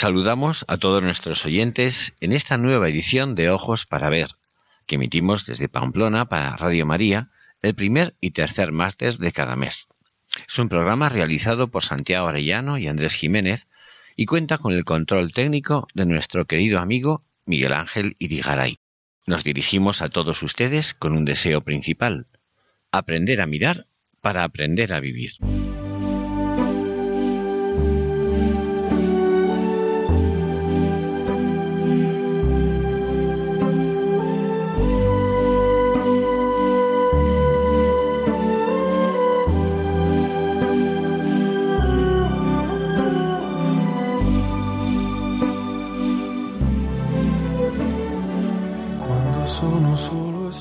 [0.00, 4.30] Saludamos a todos nuestros oyentes en esta nueva edición de Ojos para Ver,
[4.86, 7.28] que emitimos desde Pamplona para Radio María
[7.60, 9.88] el primer y tercer máster de cada mes.
[10.48, 13.68] Es un programa realizado por Santiago Arellano y Andrés Jiménez
[14.16, 18.78] y cuenta con el control técnico de nuestro querido amigo Miguel Ángel Irigaray.
[19.26, 22.26] Nos dirigimos a todos ustedes con un deseo principal,
[22.90, 23.86] aprender a mirar
[24.22, 25.32] para aprender a vivir.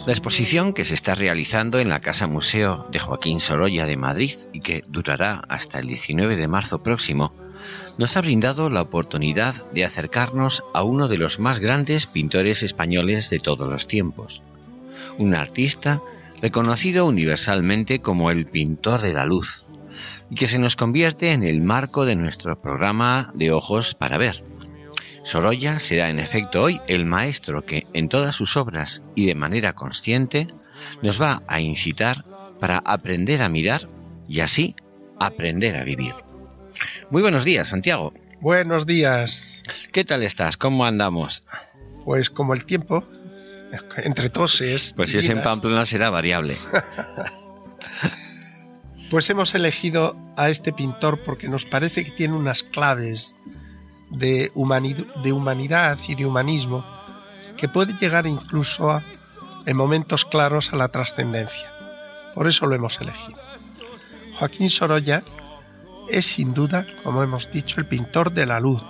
[0.09, 4.33] La exposición que se está realizando en la Casa Museo de Joaquín Sorolla de Madrid
[4.51, 7.31] y que durará hasta el 19 de marzo próximo,
[7.99, 13.29] nos ha brindado la oportunidad de acercarnos a uno de los más grandes pintores españoles
[13.29, 14.41] de todos los tiempos,
[15.19, 16.01] un artista
[16.41, 19.67] reconocido universalmente como el pintor de la luz,
[20.31, 24.48] y que se nos convierte en el marco de nuestro programa de Ojos para Ver
[25.23, 29.73] Sorolla será en efecto hoy el maestro que en todas sus obras y de manera
[29.73, 30.47] consciente
[31.01, 32.25] nos va a incitar
[32.59, 33.89] para aprender a mirar
[34.27, 34.75] y así
[35.19, 36.13] aprender a vivir.
[37.09, 38.13] Muy buenos días, Santiago.
[38.39, 39.63] Buenos días.
[39.91, 40.57] ¿Qué tal estás?
[40.57, 41.43] ¿Cómo andamos?
[42.05, 43.03] Pues como el tiempo,
[43.97, 44.93] entre toses.
[44.95, 46.57] Pues si es en Pamplona será variable.
[49.09, 53.35] pues hemos elegido a este pintor porque nos parece que tiene unas claves
[54.09, 56.85] de, humanidad y de humanismo
[57.57, 59.01] que puede llegar incluso
[59.65, 61.71] en momentos claros a la trascendencia.
[62.33, 63.39] Por eso lo hemos elegido.
[64.37, 65.23] Joaquín Sorolla
[66.09, 68.81] es sin duda, como hemos dicho, el pintor de la luz.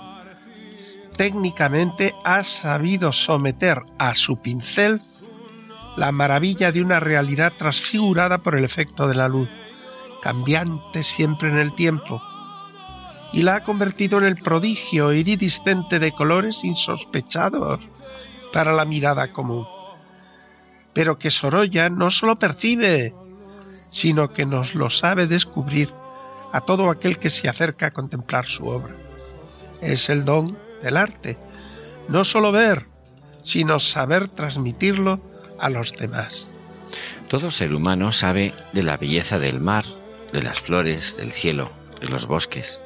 [1.17, 5.01] Técnicamente ha sabido someter a su pincel
[5.97, 9.49] la maravilla de una realidad transfigurada por el efecto de la luz,
[10.21, 12.21] cambiante siempre en el tiempo,
[13.31, 17.79] y la ha convertido en el prodigio iridiscente de colores insospechados
[18.51, 19.67] para la mirada común.
[20.93, 23.13] Pero que Sorolla no solo percibe,
[23.89, 25.93] sino que nos lo sabe descubrir
[26.51, 28.95] a todo aquel que se acerca a contemplar su obra.
[29.81, 31.37] Es el don del arte,
[32.07, 32.87] no solo ver,
[33.43, 35.21] sino saber transmitirlo
[35.59, 36.51] a los demás.
[37.27, 39.85] Todo ser humano sabe de la belleza del mar,
[40.33, 42.83] de las flores, del cielo, de los bosques.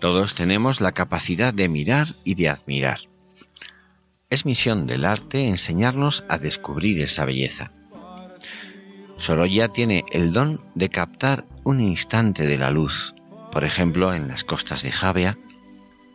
[0.00, 2.98] Todos tenemos la capacidad de mirar y de admirar.
[4.28, 7.72] Es misión del arte enseñarnos a descubrir esa belleza.
[9.18, 13.14] Sorolla tiene el don de captar un instante de la luz,
[13.50, 15.38] por ejemplo en las costas de Javea,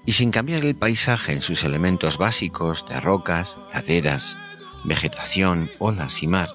[0.06, 4.38] y sin cambiar el paisaje en sus elementos básicos de rocas, laderas,
[4.84, 6.50] vegetación, olas y mar,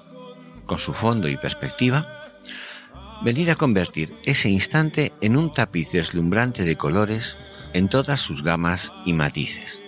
[0.65, 2.16] con su fondo y perspectiva,
[3.21, 7.37] venir a convertir ese instante en un tapiz deslumbrante de colores
[7.73, 9.83] en todas sus gamas y matices.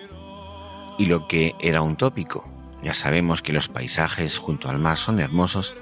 [0.98, 2.48] Y lo que era un tópico,
[2.84, 5.76] ya sabemos que los paisajes junto al mar son hermosos,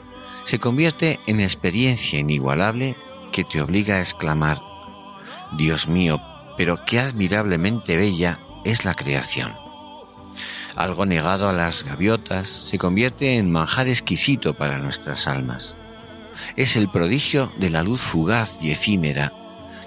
[0.43, 2.95] se convierte en experiencia inigualable
[3.31, 4.61] que te obliga a exclamar,
[5.57, 6.21] Dios mío,
[6.57, 9.53] pero qué admirablemente bella es la creación.
[10.75, 15.77] Algo negado a las gaviotas se convierte en manjar exquisito para nuestras almas
[16.57, 19.31] es el prodigio de la luz fugaz y efímera,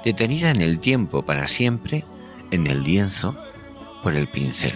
[0.05, 2.05] detenida en el tiempo para siempre
[2.53, 3.37] en el lienzo
[4.05, 4.75] por el pincel,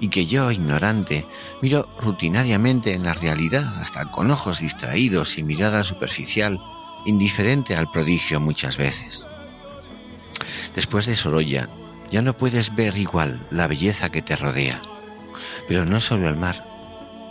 [0.00, 1.26] y que yo, ignorante,
[1.60, 6.58] miro rutinariamente en la realidad hasta con ojos distraídos y mirada superficial,
[7.04, 9.26] indiferente al prodigio muchas veces.
[10.74, 11.68] Después de Sorolla,
[12.10, 14.80] ya no puedes ver igual la belleza que te rodea,
[15.66, 16.64] pero no solo el mar,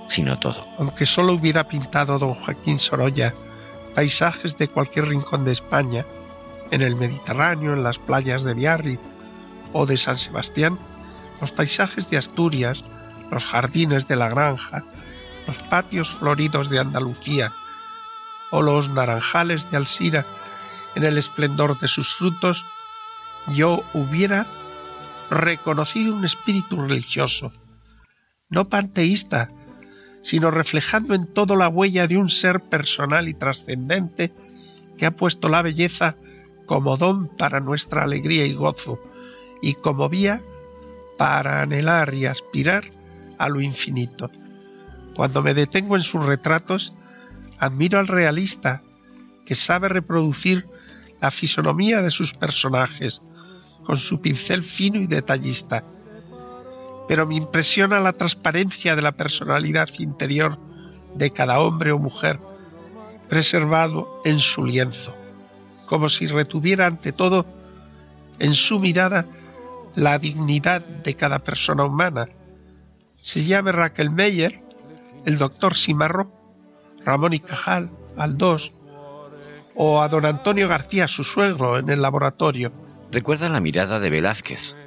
[0.09, 0.67] sino todo.
[0.77, 3.33] Aunque solo hubiera pintado don Joaquín Sorolla
[3.95, 6.05] paisajes de cualquier rincón de España,
[6.71, 9.01] en el Mediterráneo, en las playas de Biarritz
[9.73, 10.79] o de San Sebastián,
[11.39, 12.83] los paisajes de Asturias,
[13.29, 14.83] los jardines de la granja,
[15.47, 17.53] los patios floridos de Andalucía
[18.51, 20.25] o los naranjales de Alsira
[20.95, 22.65] en el esplendor de sus frutos,
[23.47, 24.45] yo hubiera
[25.29, 27.53] reconocido un espíritu religioso,
[28.49, 29.47] no panteísta,
[30.21, 34.31] sino reflejando en todo la huella de un ser personal y trascendente
[34.97, 36.15] que ha puesto la belleza
[36.65, 38.99] como don para nuestra alegría y gozo,
[39.61, 40.41] y como vía
[41.17, 42.85] para anhelar y aspirar
[43.37, 44.31] a lo infinito.
[45.15, 46.93] Cuando me detengo en sus retratos,
[47.59, 48.81] admiro al realista
[49.45, 50.67] que sabe reproducir
[51.19, 53.21] la fisonomía de sus personajes
[53.83, 55.83] con su pincel fino y detallista.
[57.07, 60.57] Pero me impresiona la transparencia de la personalidad interior
[61.15, 62.39] de cada hombre o mujer
[63.31, 65.15] preservado en su lienzo,
[65.85, 67.45] como si retuviera ante todo
[68.39, 69.25] en su mirada
[69.95, 72.27] la dignidad de cada persona humana.
[73.15, 74.61] Se llame Raquel Meyer,
[75.25, 76.31] el doctor Simarro,
[77.05, 78.73] Ramón y Cajal, Aldós,
[79.75, 82.73] o a don Antonio García, su suegro, en el laboratorio.
[83.11, 84.77] Recuerda la mirada de Velázquez,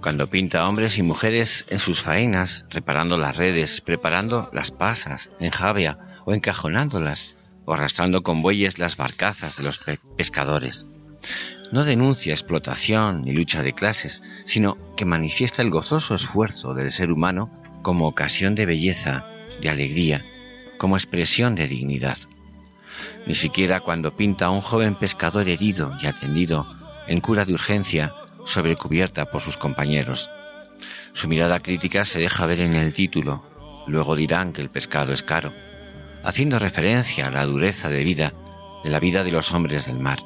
[0.00, 5.50] cuando pinta hombres y mujeres en sus faenas, reparando las redes, preparando las pasas en
[5.50, 7.34] javia o encajonándolas,
[7.66, 9.80] o arrastrando con bueyes las barcazas de los
[10.16, 10.86] pescadores.
[11.70, 17.12] No denuncia explotación ni lucha de clases, sino que manifiesta el gozoso esfuerzo del ser
[17.12, 17.50] humano
[17.82, 19.26] como ocasión de belleza,
[19.60, 20.24] de alegría,
[20.78, 22.18] como expresión de dignidad.
[23.26, 26.66] Ni siquiera cuando pinta a un joven pescador herido y atendido
[27.06, 28.14] en cura de urgencia
[28.44, 30.30] sobre cubierta por sus compañeros.
[31.12, 33.44] Su mirada crítica se deja ver en el título,
[33.86, 35.52] luego dirán que el pescado es caro,
[36.22, 38.32] haciendo referencia a la dureza de vida
[38.82, 40.18] de la vida de los hombres del mar,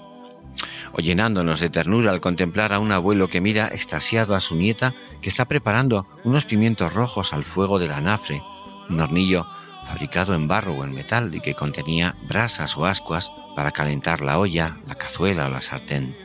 [0.93, 4.95] o llenándonos de ternura al contemplar a un abuelo que mira extasiado a su nieta
[5.21, 8.43] que está preparando unos pimientos rojos al fuego del anafre,
[8.89, 9.47] un hornillo
[9.87, 14.39] fabricado en barro o en metal y que contenía brasas o ascuas para calentar la
[14.39, 16.17] olla, la cazuela o la sartén.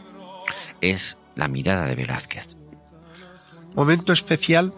[0.82, 2.56] Es la mirada de Velázquez.
[3.76, 4.74] Momento especial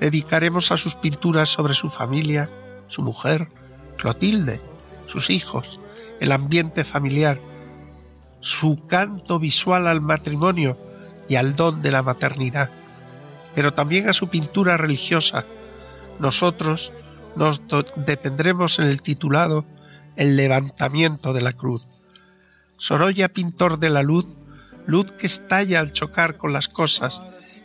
[0.00, 2.48] dedicaremos a sus pinturas sobre su familia,
[2.88, 3.48] su mujer,
[3.96, 4.60] Clotilde,
[5.06, 5.80] sus hijos,
[6.20, 7.40] el ambiente familiar,
[8.40, 10.78] su canto visual al matrimonio
[11.28, 12.70] y al don de la maternidad,
[13.54, 15.44] pero también a su pintura religiosa.
[16.18, 16.92] Nosotros
[17.36, 17.62] nos
[17.96, 19.64] detendremos en el titulado
[20.16, 21.86] El levantamiento de la cruz.
[22.78, 24.26] Sorolla, pintor de la luz,
[24.86, 27.20] luz que estalla al chocar con las cosas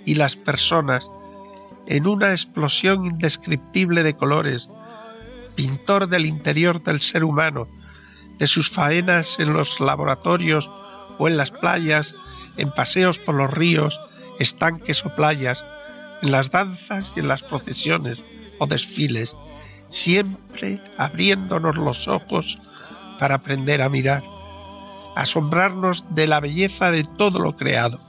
[0.05, 1.07] y las personas
[1.87, 4.69] en una explosión indescriptible de colores,
[5.55, 7.67] pintor del interior del ser humano,
[8.37, 10.69] de sus faenas en los laboratorios
[11.17, 12.15] o en las playas,
[12.57, 13.99] en paseos por los ríos,
[14.39, 15.63] estanques o playas,
[16.21, 18.25] en las danzas y en las procesiones
[18.59, 19.37] o desfiles,
[19.89, 22.57] siempre abriéndonos los ojos
[23.19, 24.23] para aprender a mirar,
[25.15, 27.99] asombrarnos de la belleza de todo lo creado,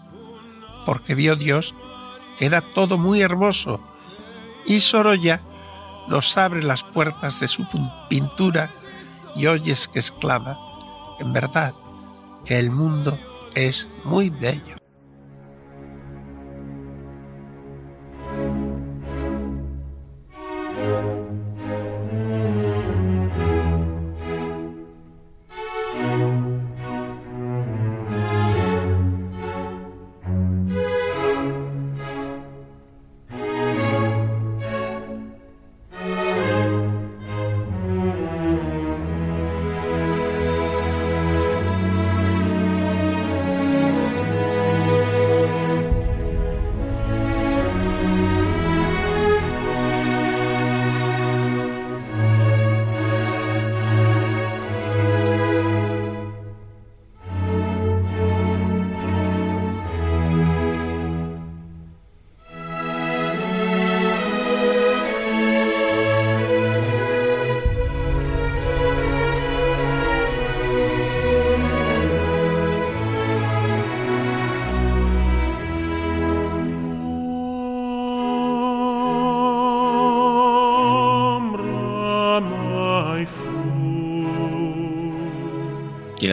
[0.84, 1.74] porque vio Dios
[2.38, 3.80] que era todo muy hermoso,
[4.66, 5.40] y Sorolla
[6.08, 7.66] nos abre las puertas de su
[8.08, 8.70] pintura
[9.34, 10.58] y oyes que exclama,
[11.18, 11.74] en verdad,
[12.44, 13.18] que el mundo
[13.54, 14.76] es muy bello.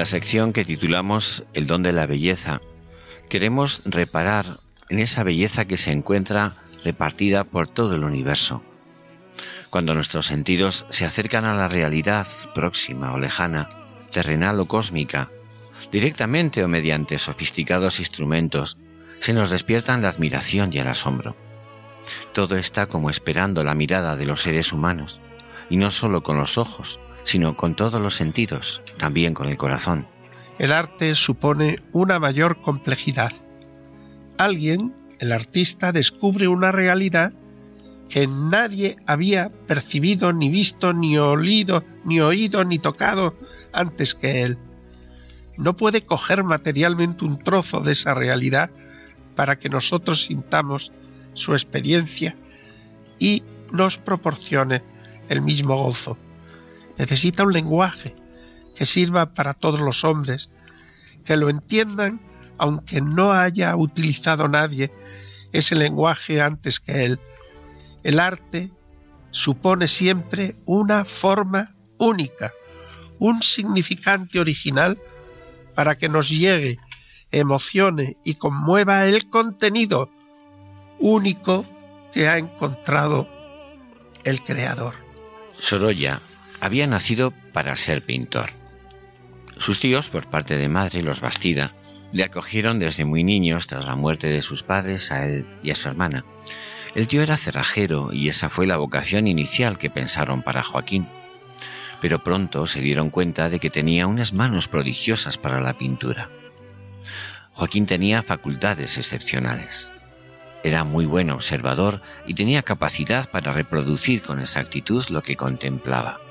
[0.04, 2.60] La sección que titulamos El don de la belleza,
[3.30, 8.62] queremos reparar en esa belleza que se encuentra repartida por todo el universo.
[9.70, 13.70] Cuando nuestros sentidos se acercan a la realidad próxima o lejana,
[14.12, 15.32] terrenal o cósmica,
[15.90, 18.76] directamente o mediante sofisticados instrumentos,
[19.22, 21.38] se nos despiertan la admiración y el asombro.
[22.34, 25.22] Todo está como esperando la mirada de los seres humanos,
[25.70, 30.08] y no solo con los ojos, sino con todos los sentidos, también con el corazón.
[30.60, 33.32] El arte supone una mayor complejidad.
[34.38, 37.34] Alguien, el artista, descubre una realidad
[38.10, 43.36] que nadie había percibido, ni visto, ni olido, ni oído, ni tocado
[43.72, 44.58] antes que él.
[45.58, 48.70] No puede coger materialmente un trozo de esa realidad
[49.36, 50.92] para que nosotros sintamos
[51.34, 52.36] su experiencia
[53.18, 54.84] y nos proporcione
[55.30, 56.18] el mismo gozo.
[56.98, 58.16] Necesita un lenguaje
[58.76, 60.50] que sirva para todos los hombres,
[61.26, 62.22] que lo entiendan
[62.58, 64.92] aunque no haya utilizado nadie
[65.52, 67.20] ese lenguaje antes que él.
[68.04, 68.72] El arte
[69.32, 72.54] supone siempre una forma única,
[73.20, 75.00] un significante original
[75.76, 76.78] para que nos llegue,
[77.32, 80.10] emocione y conmueva el contenido
[81.00, 81.66] único
[82.14, 83.28] que ha encontrado
[84.24, 84.94] el Creador.
[85.56, 86.22] Sorolla
[86.64, 88.52] había nacido para ser pintor.
[89.58, 91.74] Sus tíos, por parte de madre, los Bastida,
[92.14, 95.76] le acogieron desde muy niños tras la muerte de sus padres a él y a
[95.76, 96.24] su hermana.
[96.96, 101.10] El tío era cerrajero y esa fue la vocación inicial que pensaron para Joaquín.
[102.00, 106.30] Pero pronto se dieron cuenta de que tenía unas manos prodigiosas para la pintura.
[107.52, 109.92] Joaquín tenía facultades excepcionales.
[110.64, 116.23] Era muy buen observador y tenía capacidad para reproducir con exactitud lo que contemplaba.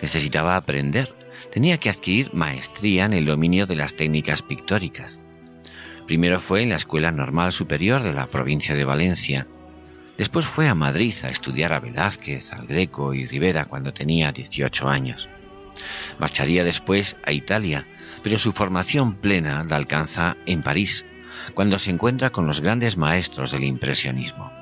[0.00, 1.14] Necesitaba aprender,
[1.52, 5.20] tenía que adquirir maestría en el dominio de las técnicas pictóricas.
[6.06, 9.46] Primero fue en la Escuela Normal Superior de la provincia de Valencia.
[10.18, 14.88] Después fue a Madrid a estudiar a Velázquez, al Greco y Rivera cuando tenía 18
[14.88, 15.28] años.
[16.18, 17.86] Marcharía después a Italia,
[18.22, 21.04] pero su formación plena la alcanza en París,
[21.54, 24.52] cuando se encuentra con los grandes maestros del impresionismo.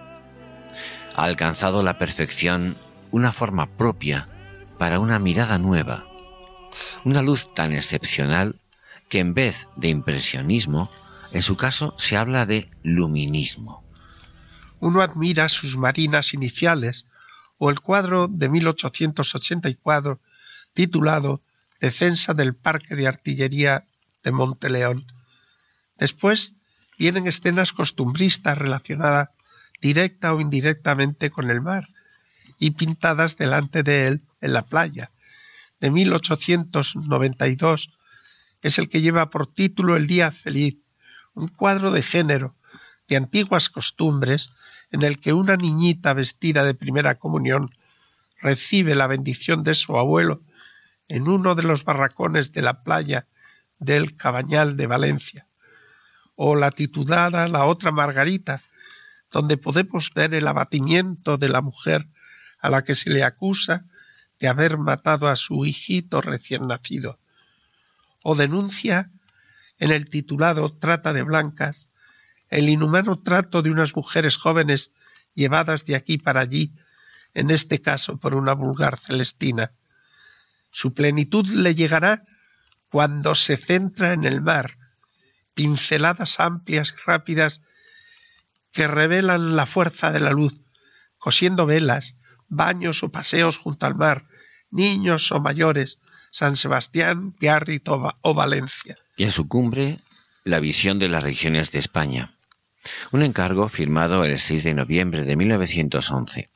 [1.14, 2.76] Ha alcanzado la perfección
[3.10, 4.28] una forma propia
[4.80, 6.06] para una mirada nueva,
[7.04, 8.56] una luz tan excepcional
[9.10, 10.90] que en vez de impresionismo,
[11.32, 13.84] en su caso se habla de luminismo.
[14.80, 17.04] Uno admira sus marinas iniciales
[17.58, 20.18] o el cuadro de 1884
[20.72, 21.42] titulado
[21.78, 23.84] Defensa del Parque de Artillería
[24.22, 25.04] de Monteleón.
[25.99, 26.54] Después
[26.99, 29.28] vienen escenas costumbristas relacionadas
[29.82, 31.87] directa o indirectamente con el mar
[32.60, 35.10] y pintadas delante de él en la playa.
[35.80, 37.90] De 1892
[38.62, 40.76] es el que lleva por título El Día Feliz,
[41.34, 42.54] un cuadro de género,
[43.08, 44.52] de antiguas costumbres,
[44.92, 47.62] en el que una niñita vestida de primera comunión
[48.40, 50.42] recibe la bendición de su abuelo
[51.08, 53.26] en uno de los barracones de la playa
[53.78, 55.46] del Cabañal de Valencia
[56.34, 58.62] o la titulada La otra Margarita,
[59.30, 62.06] donde podemos ver el abatimiento de la mujer
[62.60, 63.84] a la que se le acusa
[64.38, 67.18] de haber matado a su hijito recién nacido,
[68.22, 69.10] o denuncia
[69.78, 71.90] en el titulado Trata de Blancas
[72.50, 74.90] el inhumano trato de unas mujeres jóvenes
[75.34, 76.74] llevadas de aquí para allí,
[77.32, 79.72] en este caso por una vulgar celestina.
[80.70, 82.24] Su plenitud le llegará
[82.90, 84.76] cuando se centra en el mar,
[85.54, 87.62] pinceladas amplias y rápidas
[88.72, 90.60] que revelan la fuerza de la luz,
[91.18, 92.16] cosiendo velas,
[92.50, 94.26] baños o paseos junto al mar,
[94.71, 95.99] niños o mayores,
[96.30, 98.99] San Sebastián, Biarritz o Valencia.
[99.16, 100.00] Y en su cumbre,
[100.45, 102.35] la visión de las regiones de España.
[103.12, 106.49] Un encargo firmado el 6 de noviembre de 1911.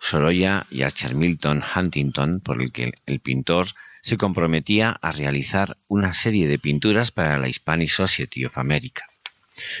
[0.00, 3.68] Sorolla y Archer Milton Huntington, por el que el pintor
[4.02, 9.06] se comprometía a realizar una serie de pinturas para la Hispanic Society of America.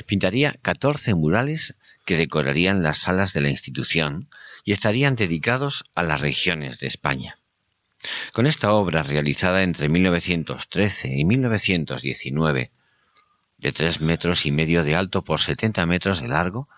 [0.06, 4.28] Pintaría 14 murales que decorarían las salas de la institución
[4.64, 7.38] y estarían dedicados a las regiones de España.
[8.32, 12.72] Con esta obra realizada entre 1913 y 1919,
[13.58, 16.68] de tres metros y medio de alto por 70 metros de largo,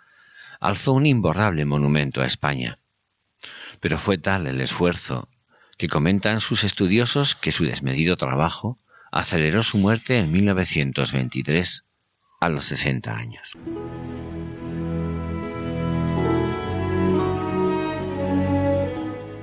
[0.61, 2.79] alzó un imborrable monumento a España.
[3.81, 5.29] Pero fue tal el esfuerzo
[5.79, 8.79] que comentan sus estudiosos que su desmedido trabajo
[9.13, 11.85] aceleró su muerte en 1923
[12.41, 13.57] a los 60 años.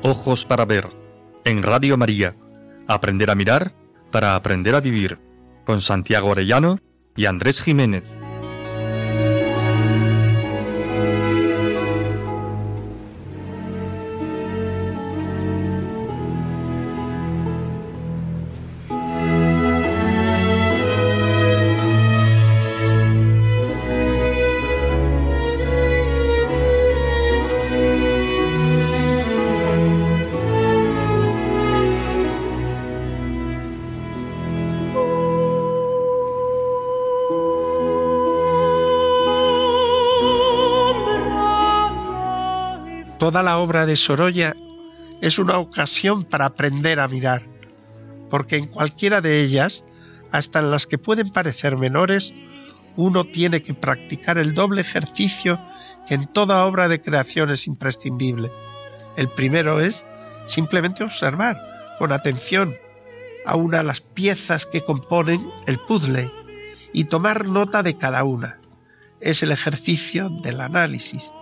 [0.05, 0.89] Ojos para ver
[1.45, 2.35] en Radio María.
[2.89, 3.73] Aprender a mirar
[4.11, 5.17] para aprender a vivir
[5.65, 6.79] con Santiago Orellano
[7.15, 8.05] y Andrés Jiménez.
[43.43, 44.55] La obra de Sorolla
[45.21, 47.45] es una ocasión para aprender a mirar,
[48.29, 49.85] porque en cualquiera de ellas,
[50.31, 52.33] hasta en las que pueden parecer menores,
[52.95, 55.59] uno tiene que practicar el doble ejercicio
[56.07, 58.51] que en toda obra de creación es imprescindible.
[59.15, 60.05] El primero es
[60.45, 61.57] simplemente observar
[61.99, 62.75] con atención
[63.45, 66.31] a una de las piezas que componen el puzzle
[66.91, 68.57] y tomar nota de cada una.
[69.19, 71.33] Es el ejercicio del análisis.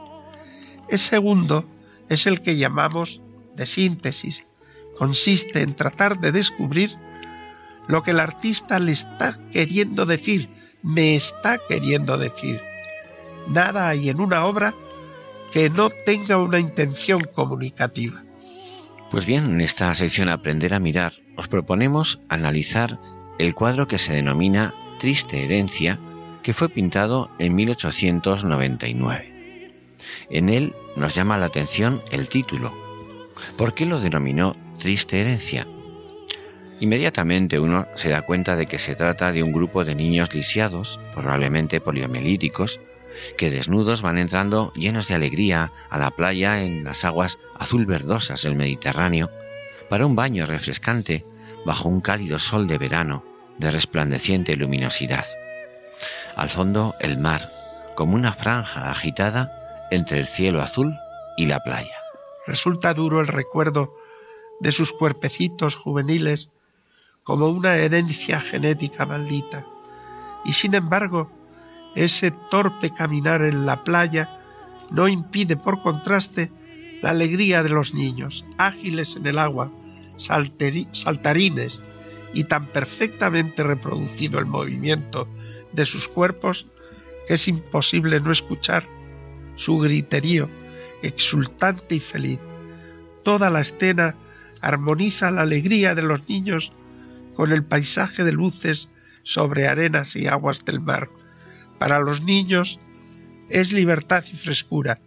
[0.89, 1.65] El segundo
[2.11, 3.21] es el que llamamos
[3.55, 4.43] de síntesis.
[4.97, 6.91] Consiste en tratar de descubrir
[7.87, 10.49] lo que el artista le está queriendo decir,
[10.83, 12.59] me está queriendo decir.
[13.47, 14.75] Nada hay en una obra
[15.53, 18.21] que no tenga una intención comunicativa.
[19.09, 22.99] Pues bien, en esta sección Aprender a mirar, os proponemos analizar
[23.39, 25.97] el cuadro que se denomina Triste Herencia,
[26.43, 29.30] que fue pintado en 1899.
[30.31, 32.73] En él nos llama la atención el título.
[33.57, 35.67] ¿Por qué lo denominó Triste Herencia?
[36.79, 40.99] Inmediatamente uno se da cuenta de que se trata de un grupo de niños lisiados,
[41.13, 42.79] probablemente poliomielíticos,
[43.37, 48.43] que desnudos van entrando llenos de alegría a la playa en las aguas azul verdosas
[48.43, 49.29] del Mediterráneo
[49.89, 51.25] para un baño refrescante
[51.65, 53.25] bajo un cálido sol de verano
[53.57, 55.25] de resplandeciente luminosidad.
[56.35, 57.51] Al fondo el mar,
[57.95, 59.60] como una franja agitada
[59.91, 60.97] entre el cielo azul
[61.37, 61.95] y la playa.
[62.47, 63.93] Resulta duro el recuerdo
[64.59, 66.49] de sus cuerpecitos juveniles
[67.23, 69.65] como una herencia genética maldita.
[70.43, 71.29] Y sin embargo,
[71.93, 74.39] ese torpe caminar en la playa
[74.89, 76.51] no impide por contraste
[77.01, 79.71] la alegría de los niños, ágiles en el agua,
[80.17, 81.81] saltarines
[82.33, 85.27] y tan perfectamente reproducido el movimiento
[85.73, 86.67] de sus cuerpos
[87.27, 88.87] que es imposible no escuchar
[89.61, 90.49] su griterío
[91.01, 92.39] exultante y feliz.
[93.23, 94.15] Toda la escena
[94.61, 96.71] armoniza la alegría de los niños
[97.35, 98.89] con el paisaje de luces
[99.23, 101.09] sobre arenas y aguas del mar
[101.81, 102.79] para los niños
[103.49, 104.99] es libertad y frescura.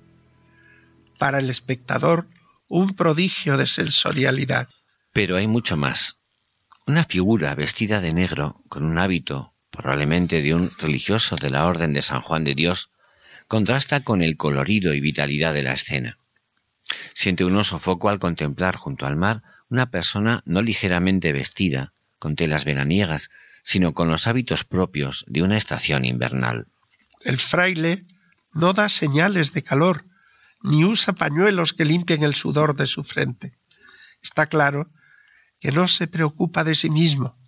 [1.21, 2.27] Para el espectador,
[2.67, 4.69] un prodigio de sensorialidad.
[5.13, 6.19] Pero hay mucho más.
[6.85, 11.93] Una figura vestida de negro, con un hábito, probablemente de un religioso de la Orden
[11.93, 12.91] de San Juan de Dios,
[13.55, 16.19] contrasta con el colorido y vitalidad de la escena.
[17.15, 22.65] Siente un sofoco al contemplar junto al mar una persona no ligeramente vestida, con telas
[22.65, 23.31] veraniegas,
[23.63, 26.67] sino con los hábitos propios de una estación invernal.
[27.21, 28.03] El fraile
[28.53, 30.05] no da señales de calor,
[30.65, 33.55] ni usa pañuelos que limpien el sudor de su frente.
[34.21, 34.91] Está claro
[35.61, 37.39] que no se preocupa de sí mismo.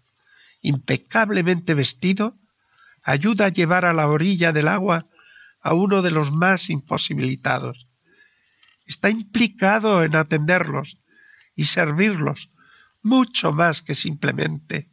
[0.61, 2.39] Impecablemente vestido,
[3.03, 5.09] ayuda a llevar a la orilla del agua
[5.61, 7.89] a uno de los más imposibilitados.
[8.85, 10.99] Está implicado en atenderlos
[11.55, 12.51] y servirlos
[13.03, 14.91] mucho más que simplemente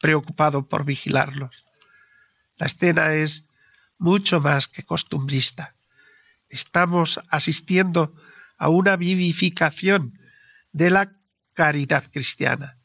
[0.00, 1.64] preocupado por vigilarlos.
[2.56, 3.44] La escena es
[3.98, 5.76] mucho más que costumbrista.
[6.48, 8.14] Estamos asistiendo
[8.56, 10.18] a una vivificación
[10.72, 11.12] de la
[11.54, 12.78] caridad cristiana.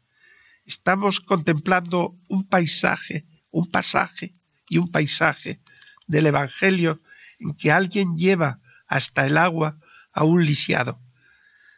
[0.66, 4.36] Estamos contemplando un paisaje, un pasaje
[4.68, 5.62] y un paisaje
[6.08, 7.02] del Evangelio
[7.40, 9.78] en que alguien lleva hasta el agua
[10.12, 11.00] a un lisiado,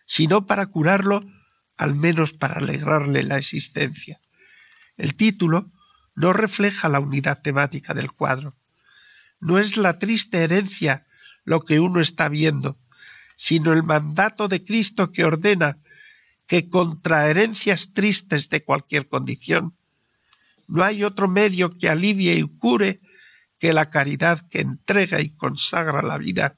[0.06, 1.22] si no para curarlo,
[1.78, 4.20] al menos para alegrarle la existencia.
[4.98, 5.72] El título
[6.16, 8.54] no refleja la unidad temática del cuadro.
[9.40, 11.06] No es la triste herencia
[11.44, 12.78] lo que uno está viendo,
[13.36, 15.80] sino el mandato de Cristo que ordena
[16.48, 19.76] que contra herencias tristes de cualquier condición
[20.68, 23.00] no hay otro medio que alivie y cure
[23.66, 26.56] que la caridad que entrega y consagra la vida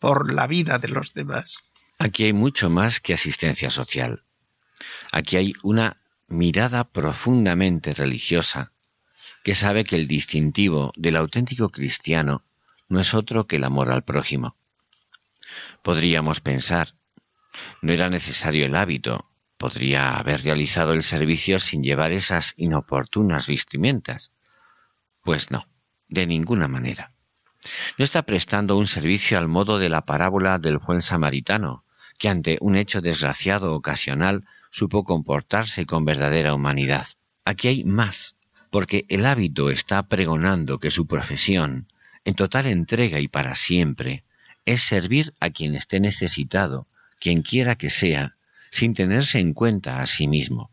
[0.00, 1.58] por la vida de los demás.
[1.96, 4.24] Aquí hay mucho más que asistencia social.
[5.12, 8.72] Aquí hay una mirada profundamente religiosa
[9.44, 12.42] que sabe que el distintivo del auténtico cristiano
[12.88, 14.56] no es otro que el amor al prójimo.
[15.84, 16.94] Podríamos pensar,
[17.80, 24.34] no era necesario el hábito, podría haber realizado el servicio sin llevar esas inoportunas vestimentas.
[25.22, 25.64] Pues no,
[26.10, 27.12] de ninguna manera.
[27.98, 31.84] No está prestando un servicio al modo de la parábola del buen samaritano,
[32.18, 37.06] que ante un hecho desgraciado ocasional supo comportarse con verdadera humanidad.
[37.44, 38.36] Aquí hay más,
[38.70, 41.88] porque el hábito está pregonando que su profesión,
[42.24, 44.24] en total entrega y para siempre,
[44.64, 46.86] es servir a quien esté necesitado,
[47.18, 48.36] quien quiera que sea,
[48.70, 50.70] sin tenerse en cuenta a sí mismo.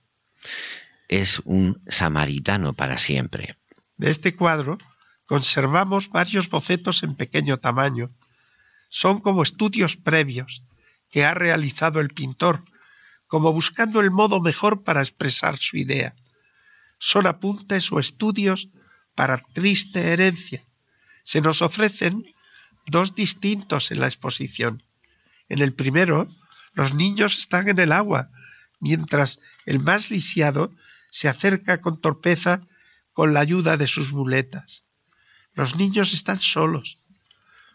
[1.07, 3.55] Es un samaritano para siempre.
[3.97, 4.77] De este cuadro
[5.27, 8.09] conservamos varios bocetos en pequeño tamaño.
[8.89, 10.63] Son como estudios previos,
[11.09, 12.63] que ha realizado el pintor,
[13.27, 16.15] como buscando el modo mejor para expresar su idea.
[16.97, 18.69] Son apuntes o estudios
[19.15, 20.63] para triste herencia.
[21.23, 22.23] Se nos ofrecen
[22.85, 24.83] dos distintos en la exposición.
[25.49, 26.27] En el primero,
[26.73, 28.29] los niños están en el agua,
[28.79, 30.73] mientras el más lisiado
[31.11, 32.61] se acerca con torpeza
[33.11, 34.86] con la ayuda de sus muletas.
[35.57, 36.99] Los niños están solos.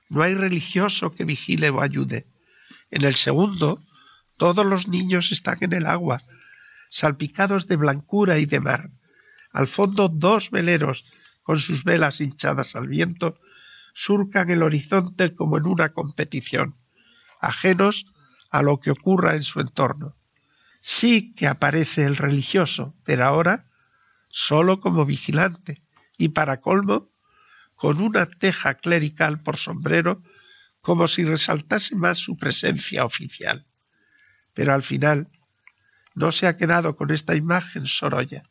[0.09, 2.29] No hay religioso que vigile o ayude.
[2.92, 3.83] En el segundo,
[4.37, 6.23] todos los niños están en el agua,
[6.90, 8.90] salpicados de blancura y de mar.
[9.53, 13.35] Al fondo dos veleros, con sus velas hinchadas al viento,
[13.95, 16.77] surcan el horizonte como en una competición,
[17.40, 18.07] ajenos
[18.53, 20.14] a lo que ocurra en su entorno.
[20.81, 23.66] Sí que aparece el religioso, pero ahora
[24.29, 25.83] solo como vigilante
[26.16, 27.12] y para colmo
[27.83, 30.23] con una teja clerical por sombrero
[30.83, 33.66] como si resaltase más su presencia oficial.
[34.55, 35.29] Pero al final
[36.14, 38.45] no se ha quedado con esta imagen Sorolla.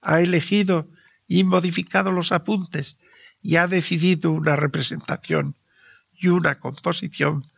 [0.00, 0.88] Ha elegido
[1.28, 2.96] y modificado los apuntes
[3.42, 5.58] y ha decidido una representación
[6.14, 7.50] y una composición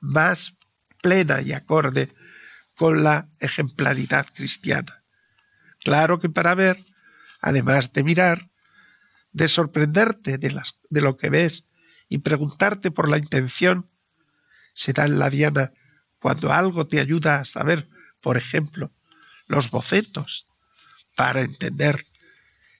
[0.00, 0.54] más
[1.00, 2.12] plena y acorde
[2.74, 5.04] con la ejemplaridad cristiana.
[5.78, 6.76] Claro que para ver,
[7.40, 8.49] además de mirar,
[9.32, 11.64] de sorprenderte de, las, de lo que ves
[12.08, 13.88] y preguntarte por la intención,
[14.74, 15.72] será en la diana
[16.18, 17.88] cuando algo te ayuda a saber,
[18.20, 18.92] por ejemplo,
[19.46, 20.46] los bocetos,
[21.16, 22.06] para entender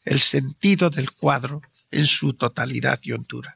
[0.05, 3.55] el sentido del cuadro en su totalidad y hondura.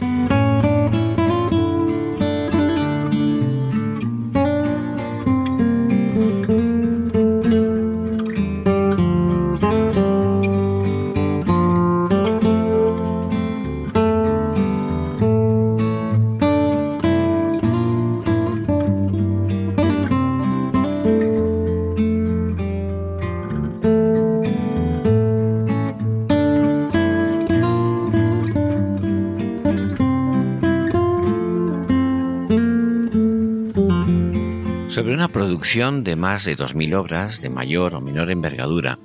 [35.76, 38.98] de más de 2.000 obras de mayor o menor envergadura,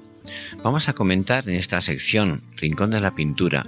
[0.63, 3.65] vamos a comentar en esta sección Rincón de la Pintura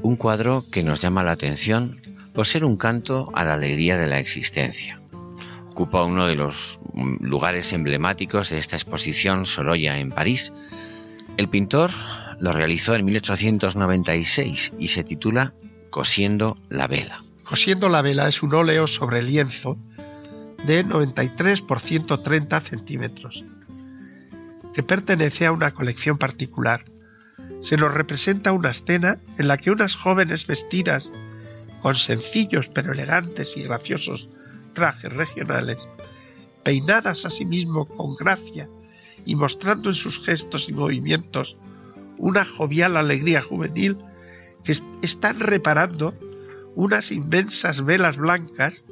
[0.00, 2.00] un cuadro que nos llama la atención
[2.32, 4.98] por ser un canto a la alegría de la existencia.
[5.72, 6.80] Ocupa uno de los
[7.20, 10.54] lugares emblemáticos de esta exposición Sorolla en París.
[11.36, 11.90] El pintor
[12.40, 15.52] lo realizó en 1896 y se titula
[15.90, 17.24] Cosiendo la vela.
[17.44, 19.76] Cosiendo la vela es un óleo sobre lienzo
[20.66, 23.44] de 93 por 130 centímetros,
[24.72, 26.84] que pertenece a una colección particular.
[27.60, 31.10] Se nos representa una escena en la que unas jóvenes vestidas
[31.82, 34.28] con sencillos pero elegantes y graciosos
[34.72, 35.88] trajes regionales,
[36.62, 38.68] peinadas asimismo con gracia
[39.24, 41.58] y mostrando en sus gestos y movimientos
[42.18, 43.98] una jovial alegría juvenil,
[44.62, 46.14] que están reparando
[46.76, 48.84] unas inmensas velas blancas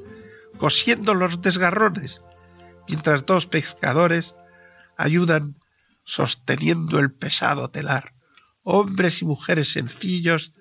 [0.60, 2.20] cosiendo los desgarrones,
[2.86, 4.36] mientras dos pescadores
[4.98, 5.56] ayudan
[6.04, 8.12] sosteniendo el pesado telar,
[8.62, 10.52] hombres y mujeres sencillos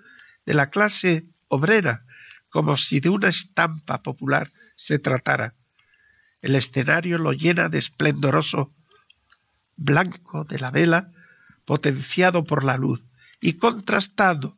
[0.46, 2.06] de la clase obrera,
[2.50, 5.56] como si de una estampa popular se tratara.
[6.40, 8.74] El escenario lo llena de esplendoroso
[9.76, 11.12] blanco de la vela,
[11.66, 13.06] potenciado por la luz
[13.42, 14.58] y contrastado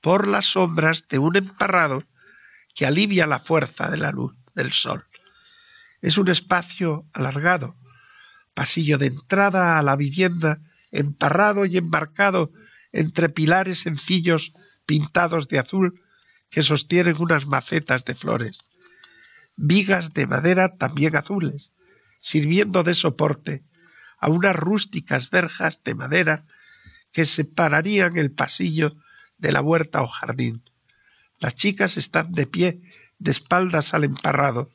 [0.00, 2.04] por las sombras de un emparrado
[2.76, 5.04] que alivia la fuerza de la luz del sol.
[6.02, 7.76] Es un espacio alargado,
[8.54, 12.50] pasillo de entrada a la vivienda, emparrado y embarcado
[12.92, 14.52] entre pilares sencillos
[14.84, 16.02] pintados de azul
[16.50, 18.58] que sostienen unas macetas de flores,
[19.56, 21.72] vigas de madera también azules,
[22.20, 23.64] sirviendo de soporte
[24.18, 26.46] a unas rústicas verjas de madera
[27.12, 28.96] que separarían el pasillo
[29.36, 30.64] de la huerta o jardín.
[31.38, 32.80] Las chicas están de pie
[33.18, 34.70] de espaldas al emparrado,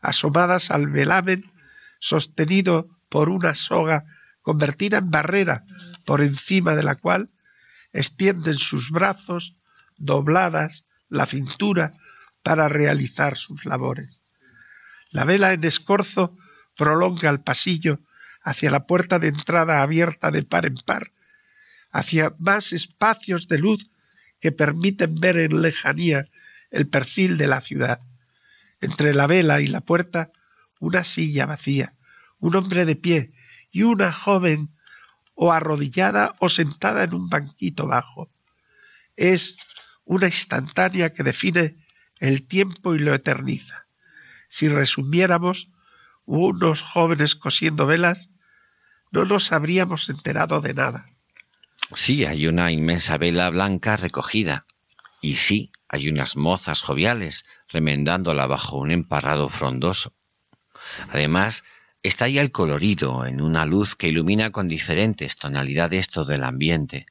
[0.00, 1.50] asomadas al velamen
[2.00, 4.04] sostenido por una soga
[4.42, 5.64] convertida en barrera
[6.04, 7.30] por encima de la cual
[7.92, 9.56] extienden sus brazos
[9.96, 11.94] dobladas la cintura
[12.42, 14.22] para realizar sus labores.
[15.10, 16.36] La vela en escorzo
[16.76, 18.00] prolonga el pasillo
[18.42, 21.12] hacia la puerta de entrada abierta de par en par,
[21.90, 23.90] hacia más espacios de luz
[24.40, 26.26] que permiten ver en lejanía
[26.70, 28.00] el perfil de la ciudad.
[28.80, 30.30] Entre la vela y la puerta,
[30.80, 31.94] una silla vacía,
[32.38, 33.32] un hombre de pie
[33.70, 34.70] y una joven
[35.34, 38.30] o arrodillada o sentada en un banquito bajo.
[39.16, 39.56] Es
[40.04, 41.76] una instantánea que define
[42.18, 43.86] el tiempo y lo eterniza.
[44.48, 45.70] Si resumiéramos
[46.24, 48.30] unos jóvenes cosiendo velas,
[49.10, 51.06] no nos habríamos enterado de nada.
[51.94, 54.66] Sí, hay una inmensa vela blanca recogida.
[55.20, 60.12] Y sí, hay unas mozas joviales remendándola bajo un emparrado frondoso.
[61.08, 61.64] Además,
[62.02, 67.06] está ahí el colorido en una luz que ilumina con diferentes tonalidades todo el ambiente.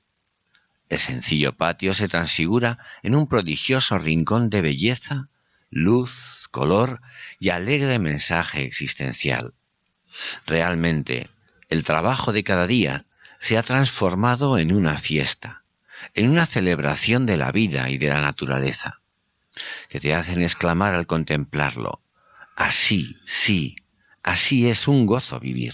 [0.90, 5.30] El sencillo patio se transfigura en un prodigioso rincón de belleza,
[5.70, 7.02] luz, color
[7.40, 9.54] y alegre mensaje existencial.
[10.46, 11.30] Realmente,
[11.70, 13.06] el trabajo de cada día
[13.40, 15.64] se ha transformado en una fiesta,
[16.14, 19.02] en una celebración de la vida y de la naturaleza,
[19.90, 22.02] que te hacen exclamar al contemplarlo,
[22.56, 23.76] así, sí,
[24.24, 25.74] así es un gozo vivir.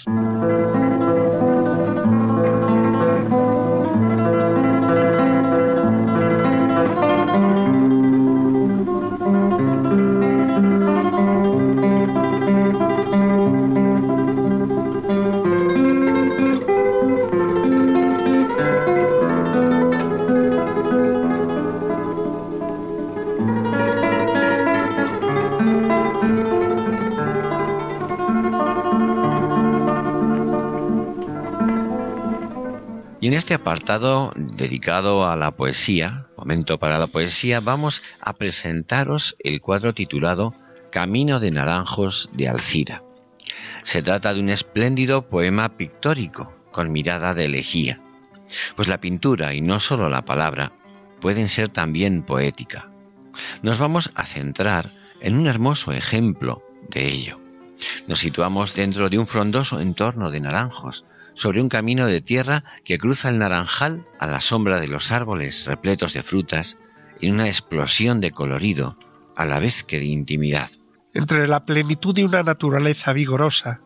[33.43, 39.93] Este apartado dedicado a la poesía, momento para la poesía, vamos a presentaros el cuadro
[39.93, 40.53] titulado
[40.93, 43.03] Camino de Naranjos de Alcira.
[43.83, 47.99] Se trata de un espléndido poema pictórico con mirada de elegía,
[48.77, 50.71] pues la pintura y no solo la palabra
[51.19, 52.91] pueden ser también poética.
[53.61, 57.41] Nos vamos a centrar en un hermoso ejemplo de ello.
[58.07, 61.03] Nos situamos dentro de un frondoso entorno de naranjos,
[61.33, 65.65] sobre un camino de tierra que cruza el naranjal a la sombra de los árboles
[65.65, 66.77] repletos de frutas
[67.21, 68.97] en una explosión de colorido
[69.35, 70.69] a la vez que de intimidad.
[71.13, 73.81] Entre la plenitud de una naturaleza vigorosa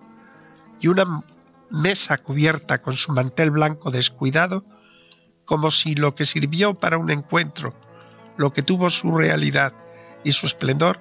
[0.80, 1.24] y una
[1.70, 4.64] mesa cubierta con su mantel blanco descuidado,
[5.46, 7.74] como si lo que sirvió para un encuentro,
[8.38, 9.74] lo que tuvo su realidad
[10.24, 11.00] y su esplendor,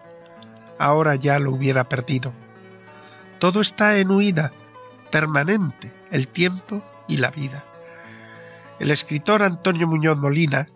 [0.79, 2.33] ahora ya lo hubiera perdido.
[3.39, 4.53] Todo está en huida,
[5.11, 7.65] permanente, el tiempo y la vida.
[8.79, 10.67] El escritor Antonio Muñoz Molina,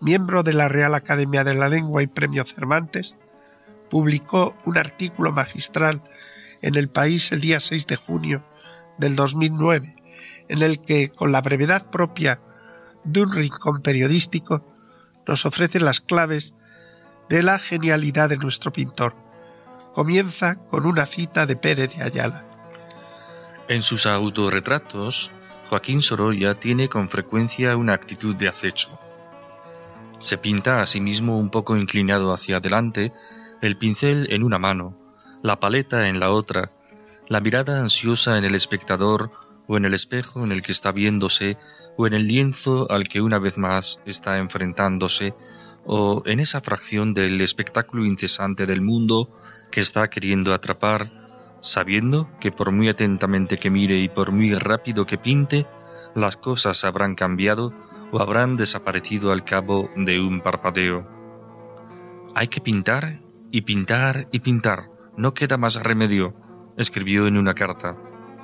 [0.00, 3.18] miembro de la Real Academia de la Lengua y Premio Cervantes,
[3.90, 6.02] publicó un artículo magistral
[6.62, 8.44] en El País el día 6 de junio
[8.98, 9.94] del 2009,
[10.48, 12.40] en el que, con la brevedad propia
[13.04, 14.64] de un rincón periodístico,
[15.26, 16.54] nos ofrece las claves
[17.28, 19.14] de la genialidad de nuestro pintor.
[19.94, 22.53] Comienza con una cita de Pérez de Ayala.
[23.66, 25.30] En sus autorretratos,
[25.70, 28.98] Joaquín Sorolla tiene con frecuencia una actitud de acecho.
[30.18, 33.14] Se pinta a sí mismo un poco inclinado hacia adelante,
[33.62, 34.98] el pincel en una mano,
[35.42, 36.72] la paleta en la otra,
[37.26, 39.30] la mirada ansiosa en el espectador
[39.66, 41.56] o en el espejo en el que está viéndose
[41.96, 45.34] o en el lienzo al que una vez más está enfrentándose
[45.86, 49.30] o en esa fracción del espectáculo incesante del mundo
[49.70, 51.23] que está queriendo atrapar
[51.64, 55.66] sabiendo que por muy atentamente que mire y por muy rápido que pinte,
[56.14, 57.72] las cosas habrán cambiado
[58.12, 61.08] o habrán desaparecido al cabo de un parpadeo.
[62.34, 66.34] Hay que pintar y pintar y pintar, no queda más remedio,
[66.76, 67.96] escribió en una carta.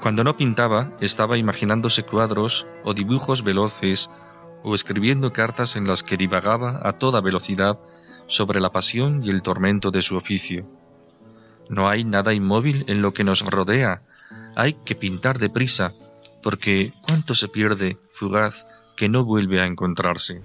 [0.03, 4.11] Cuando no pintaba, estaba imaginándose cuadros o dibujos veloces
[4.65, 7.79] o escribiendo cartas en las que divagaba a toda velocidad
[8.27, 10.80] sobre la pasión y el tormento de su oficio.
[11.71, 14.03] No hay nada inmóvil en lo que nos rodea.
[14.57, 15.95] Hay que pintar deprisa,
[16.43, 20.43] porque cuánto se pierde, fugaz, que no vuelve a encontrarse.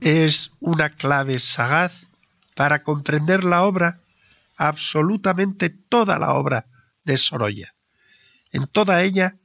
[0.00, 2.08] Es una clave sagaz
[2.56, 4.00] para comprender la obra,
[4.56, 6.66] absolutamente toda la obra
[7.04, 7.74] de Sorolla.
[8.50, 9.36] En toda ella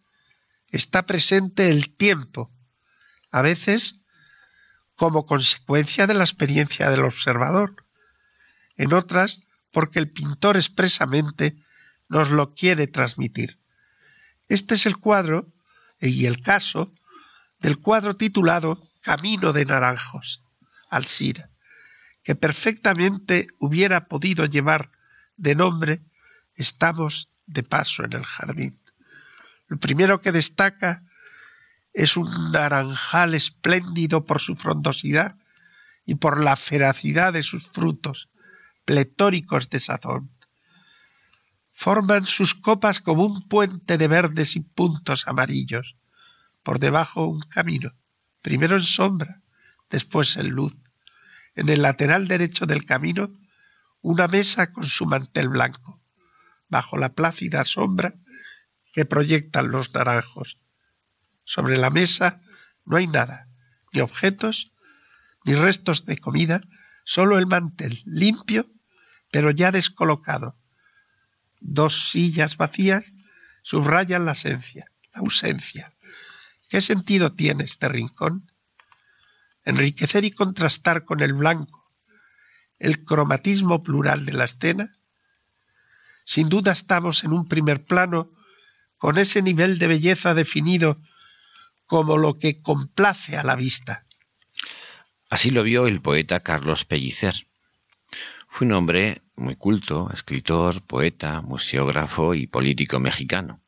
[0.69, 2.51] está presente el tiempo,
[3.31, 3.99] a veces
[4.95, 7.85] como consecuencia de la experiencia del observador,
[8.79, 11.55] en otras porque el pintor expresamente
[12.07, 13.59] nos lo quiere transmitir.
[14.47, 15.53] Este es el cuadro
[15.99, 16.91] y el caso
[17.59, 20.41] del cuadro titulado Camino de Naranjos,
[20.89, 21.49] Alcira,
[22.23, 24.91] que perfectamente hubiera podido llevar
[25.35, 26.01] de nombre
[26.55, 28.77] Estamos de paso en el jardín.
[29.67, 31.03] Lo primero que destaca
[31.93, 35.37] es un naranjal espléndido por su frondosidad
[36.05, 38.27] y por la feracidad de sus frutos,
[38.89, 40.31] pletóricos de sazón.
[41.73, 45.95] Forman sus copas como un puente de verdes y puntos amarillos.
[46.63, 47.93] Por debajo un camino,
[48.41, 49.43] primero en sombra,
[49.91, 50.75] después en luz.
[51.53, 53.31] En el lateral derecho del camino,
[54.01, 56.01] una mesa con su mantel blanco,
[56.67, 58.15] bajo la plácida sombra
[58.91, 60.57] que proyectan los naranjos.
[61.43, 62.41] Sobre la mesa
[62.85, 63.49] no hay nada,
[63.93, 64.71] ni objetos,
[65.45, 66.59] ni restos de comida,
[67.03, 68.67] solo el mantel limpio,
[69.31, 70.55] pero ya descolocado.
[71.59, 73.15] Dos sillas vacías
[73.63, 75.93] subrayan la esencia, la ausencia.
[76.69, 78.51] ¿Qué sentido tiene este rincón?
[79.65, 81.79] Enriquecer y contrastar con el blanco
[82.79, 84.95] el cromatismo plural de la escena.
[86.23, 88.31] Sin duda estamos en un primer plano
[88.97, 90.99] con ese nivel de belleza definido
[91.85, 94.05] como lo que complace a la vista.
[95.29, 97.48] Así lo vio el poeta Carlos Pellicer.
[98.49, 103.61] Fue un hombre muy culto, escritor, poeta, museógrafo y político mexicano.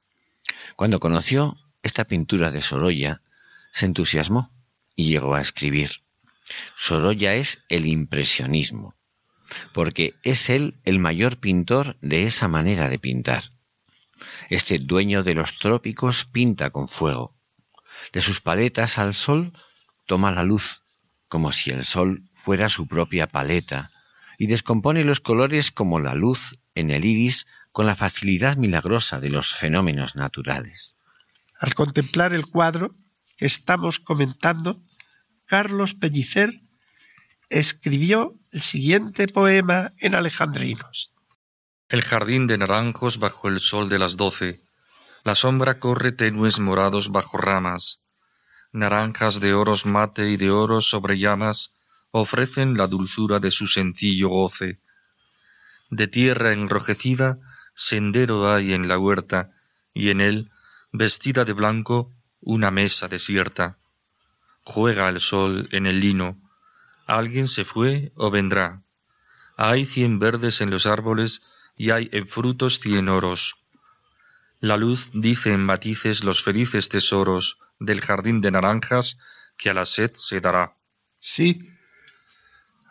[0.76, 3.22] Cuando conoció esta pintura de Sorolla,
[3.72, 4.52] se entusiasmó
[4.96, 5.92] y llegó a escribir.
[6.76, 8.96] Sorolla es el impresionismo,
[9.72, 13.44] porque es él el mayor pintor de esa manera de pintar.
[14.50, 17.36] Este dueño de los trópicos pinta con fuego,
[18.12, 19.54] de sus paletas al sol
[20.06, 20.84] toma la luz,
[21.30, 23.92] como si el sol fuera su propia paleta,
[24.42, 29.30] y descompone los colores como la luz en el iris con la facilidad milagrosa de
[29.30, 30.96] los fenómenos naturales.
[31.60, 32.96] Al contemplar el cuadro
[33.38, 34.82] que estamos comentando,
[35.46, 36.60] Carlos Pellicer
[37.50, 41.12] escribió el siguiente poema en alejandrinos.
[41.88, 44.64] El jardín de naranjos bajo el sol de las doce,
[45.24, 48.06] la sombra corre tenues morados bajo ramas.
[48.72, 51.76] Naranjas de oros mate y de oro sobre llamas
[52.12, 54.80] ofrecen la dulzura de su sencillo goce.
[55.90, 57.40] De tierra enrojecida,
[57.74, 59.52] sendero hay en la huerta,
[59.94, 60.52] y en él,
[60.92, 63.78] vestida de blanco, una mesa desierta.
[64.64, 66.38] Juega el sol en el lino.
[67.08, 68.84] Alguien se fue o vendrá.
[69.58, 71.44] Hay cien verdes en los árboles
[71.76, 73.56] y hay en frutos cien oros.
[74.60, 79.18] La luz dice en matices los felices tesoros del jardín de naranjas
[79.58, 80.78] que a la sed se dará.
[81.20, 81.60] Sí,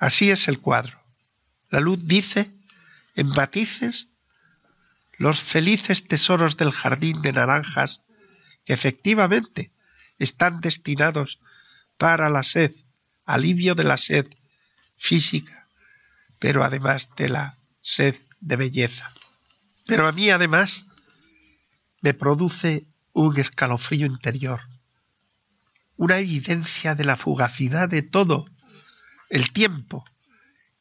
[0.00, 1.00] así es el cuadro.
[1.68, 2.50] La luz dice
[3.14, 4.08] en matices
[5.18, 8.00] los felices tesoros del jardín de naranjas
[8.64, 9.70] que efectivamente
[10.18, 11.38] están destinados
[11.98, 12.72] para la sed,
[13.26, 14.26] alivio de la sed
[14.96, 15.68] física,
[16.38, 19.12] pero además de la sed de belleza.
[19.86, 20.86] Pero a mí además
[22.00, 24.62] me produce un escalofrío interior,
[25.96, 28.46] una evidencia de la fugacidad de todo
[29.30, 30.04] el tiempo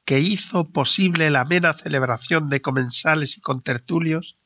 [0.04, 4.38] que hizo posible la amena celebración de comensales y contertulios,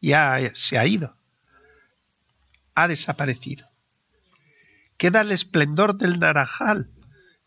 [0.00, 1.16] ya se ha ido,
[2.74, 3.66] ha desaparecido.
[4.98, 6.90] Queda el esplendor del naranjal,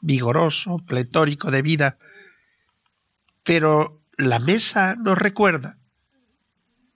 [0.02, 1.97] vigoroso, pletórico de vida,
[3.43, 5.78] pero la mesa nos recuerda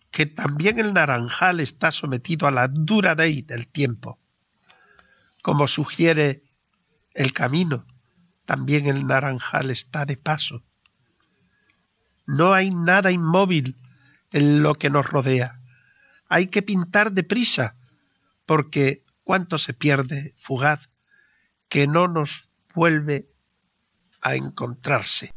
[0.09, 4.17] que también el naranjal está sometido a la dura ley del tiempo.
[5.43, 6.41] Como sugiere
[7.13, 7.85] el camino,
[8.45, 10.63] también el naranjal está de paso.
[12.25, 13.75] No hay nada inmóvil
[14.31, 15.59] en lo que nos rodea.
[16.27, 17.75] Hay que pintar deprisa,
[18.45, 20.89] porque cuánto se pierde fugaz
[21.69, 23.27] que no nos vuelve
[24.21, 25.33] a encontrarse.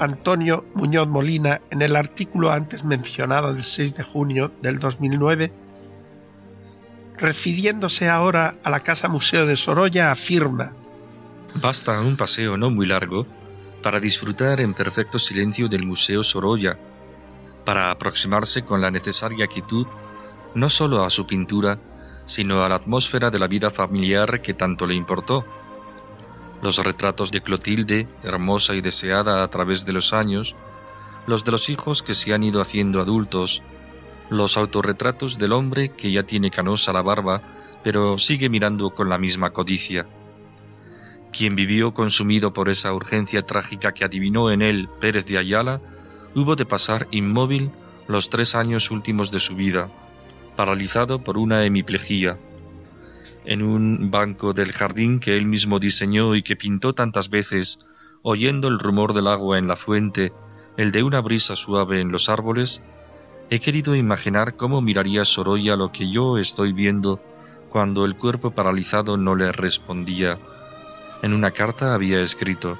[0.00, 5.52] Antonio Muñoz Molina, en el artículo antes mencionado del 6 de junio del 2009,
[7.18, 10.72] refiriéndose ahora a la Casa Museo de Sorolla, afirma
[11.54, 13.26] Basta un paseo no muy largo
[13.82, 16.78] para disfrutar en perfecto silencio del Museo Sorolla,
[17.64, 19.86] para aproximarse con la necesaria quietud
[20.54, 21.78] no sólo a su pintura,
[22.26, 25.44] sino a la atmósfera de la vida familiar que tanto le importó.
[26.62, 30.56] Los retratos de Clotilde, hermosa y deseada a través de los años,
[31.26, 33.62] los de los hijos que se han ido haciendo adultos,
[34.30, 37.42] los autorretratos del hombre que ya tiene canosa la barba,
[37.82, 40.06] pero sigue mirando con la misma codicia.
[41.32, 45.80] Quien vivió consumido por esa urgencia trágica que adivinó en él Pérez de Ayala,
[46.34, 47.70] hubo de pasar inmóvil
[48.06, 49.88] los tres años últimos de su vida,
[50.56, 52.38] paralizado por una hemiplegia.
[53.50, 57.80] En un banco del jardín que él mismo diseñó y que pintó tantas veces,
[58.22, 60.32] oyendo el rumor del agua en la fuente,
[60.76, 62.80] el de una brisa suave en los árboles,
[63.50, 67.20] he querido imaginar cómo miraría Sorolla lo que yo estoy viendo
[67.70, 70.38] cuando el cuerpo paralizado no le respondía.
[71.20, 72.78] En una carta había escrito,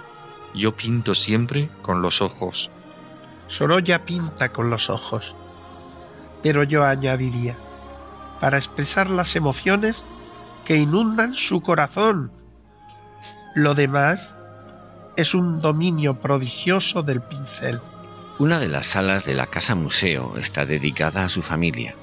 [0.54, 2.70] Yo pinto siempre con los ojos.
[3.48, 5.34] Sorolla pinta con los ojos.
[6.44, 7.58] Pero yo añadiría,
[8.40, 10.06] para expresar las emociones
[10.64, 12.32] que inundan su corazón.
[13.54, 14.38] Lo demás
[15.16, 17.80] es un dominio prodigioso del pincel.
[18.38, 21.94] Una de las salas de la Casa Museo está dedicada a su familia.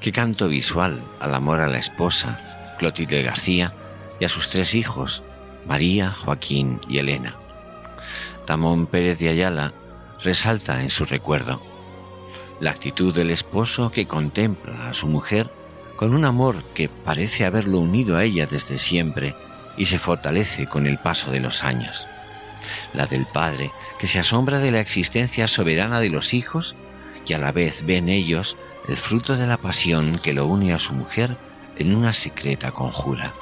[0.00, 3.72] Qué canto visual al amor a la esposa, Clotilde García,
[4.18, 5.22] y a sus tres hijos,
[5.66, 7.36] María, Joaquín y Elena.
[8.44, 9.72] Tamón Pérez de Ayala
[10.22, 11.62] resalta en su recuerdo
[12.62, 15.50] la actitud del esposo que contempla a su mujer
[16.02, 19.36] con un amor que parece haberlo unido a ella desde siempre
[19.76, 22.08] y se fortalece con el paso de los años.
[22.92, 26.74] La del padre que se asombra de la existencia soberana de los hijos
[27.24, 28.56] y a la vez ven ellos
[28.88, 31.36] el fruto de la pasión que lo une a su mujer
[31.78, 33.32] en una secreta conjura.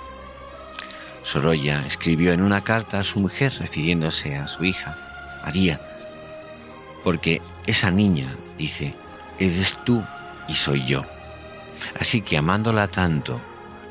[1.25, 4.99] Sorolla escribió en una carta a su mujer refiriéndose a su hija,
[5.47, 5.81] María,
[7.05, 8.95] porque esa niña, dice,
[9.39, 10.05] eres tú
[10.47, 11.07] y soy yo.
[11.99, 13.41] Así que amándola tanto,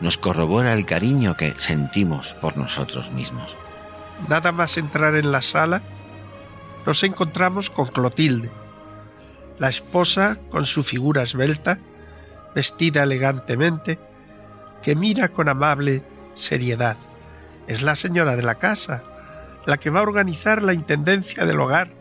[0.02, 3.58] nos corrobora el cariño que sentimos por nosotros mismos.
[4.28, 5.82] Nada más entrar en la sala,
[6.86, 8.50] nos encontramos con Clotilde,
[9.58, 11.80] la esposa con su figura esbelta,
[12.56, 14.00] vestida elegantemente,
[14.82, 16.04] que mira con amable
[16.36, 16.98] seriedad.
[17.68, 19.04] Es la señora de la casa,
[19.66, 21.92] la que va a organizar la intendencia del hogar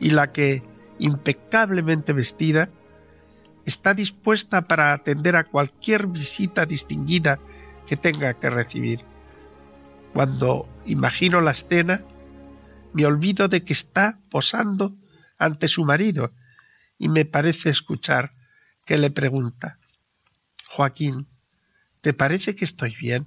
[0.00, 0.62] y la que,
[0.98, 2.68] impecablemente vestida,
[3.66, 7.40] está dispuesta para atender a cualquier visita distinguida
[7.86, 9.04] que tenga que recibir.
[10.14, 12.02] Cuando imagino la escena,
[12.94, 14.96] me olvido de que está posando
[15.36, 16.32] ante su marido
[16.96, 18.32] y me parece escuchar
[18.86, 19.78] que le pregunta,
[20.68, 21.26] Joaquín,
[22.00, 23.26] ¿te parece que estoy bien?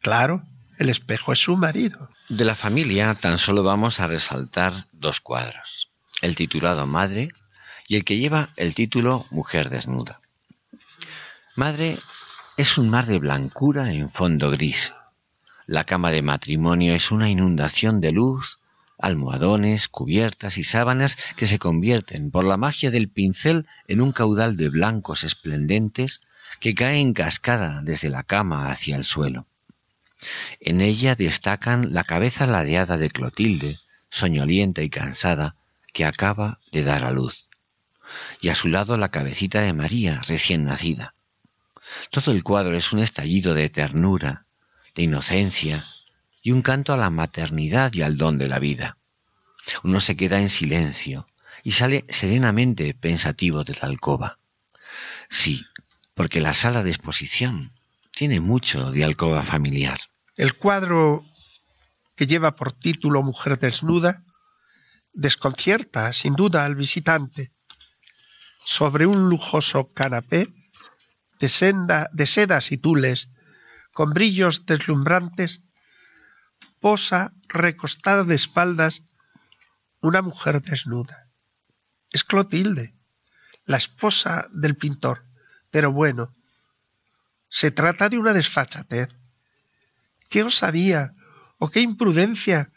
[0.00, 0.42] Claro,
[0.78, 2.10] el espejo es su marido.
[2.28, 5.90] De la familia tan solo vamos a resaltar dos cuadros.
[6.20, 7.30] El titulado Madre
[7.88, 10.20] y el que lleva el título Mujer desnuda.
[11.54, 11.98] Madre
[12.56, 14.94] es un mar de blancura en fondo gris.
[15.66, 18.58] La cama de matrimonio es una inundación de luz,
[18.98, 24.56] almohadones, cubiertas y sábanas que se convierten por la magia del pincel en un caudal
[24.56, 26.20] de blancos esplendentes
[26.60, 29.46] que cae en cascada desde la cama hacia el suelo.
[30.60, 35.56] En ella destacan la cabeza ladeada de Clotilde, soñolienta y cansada,
[35.92, 37.48] que acaba de dar a luz
[38.40, 41.14] y a su lado la cabecita de María recién nacida.
[42.10, 44.46] Todo el cuadro es un estallido de ternura,
[44.94, 45.84] de inocencia
[46.42, 48.98] y un canto a la maternidad y al don de la vida.
[49.84, 51.26] Uno se queda en silencio
[51.62, 54.38] y sale serenamente pensativo de la alcoba.
[55.28, 55.64] Sí,
[56.14, 57.72] porque la sala de exposición
[58.10, 59.98] tiene mucho de alcoba familiar.
[60.36, 61.24] El cuadro
[62.16, 64.24] que lleva por título Mujer desnuda
[65.12, 67.52] desconcierta sin duda al visitante,
[68.64, 70.52] sobre un lujoso canapé
[71.38, 73.28] de, senda, de sedas y tules,
[73.92, 75.62] con brillos deslumbrantes,
[76.80, 79.02] posa recostada de espaldas
[80.00, 81.28] una mujer desnuda.
[82.10, 82.94] Es Clotilde,
[83.64, 85.24] la esposa del pintor,
[85.70, 86.34] pero bueno,
[87.48, 89.10] se trata de una desfachatez.
[90.28, 91.14] ¿Qué osadía
[91.58, 92.70] o qué imprudencia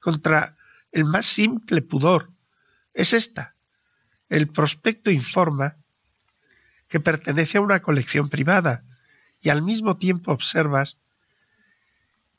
[0.00, 0.56] contra
[0.90, 2.30] el más simple pudor
[2.94, 3.54] es esta?
[4.32, 5.76] El prospecto informa
[6.88, 8.82] que pertenece a una colección privada
[9.42, 10.96] y al mismo tiempo observas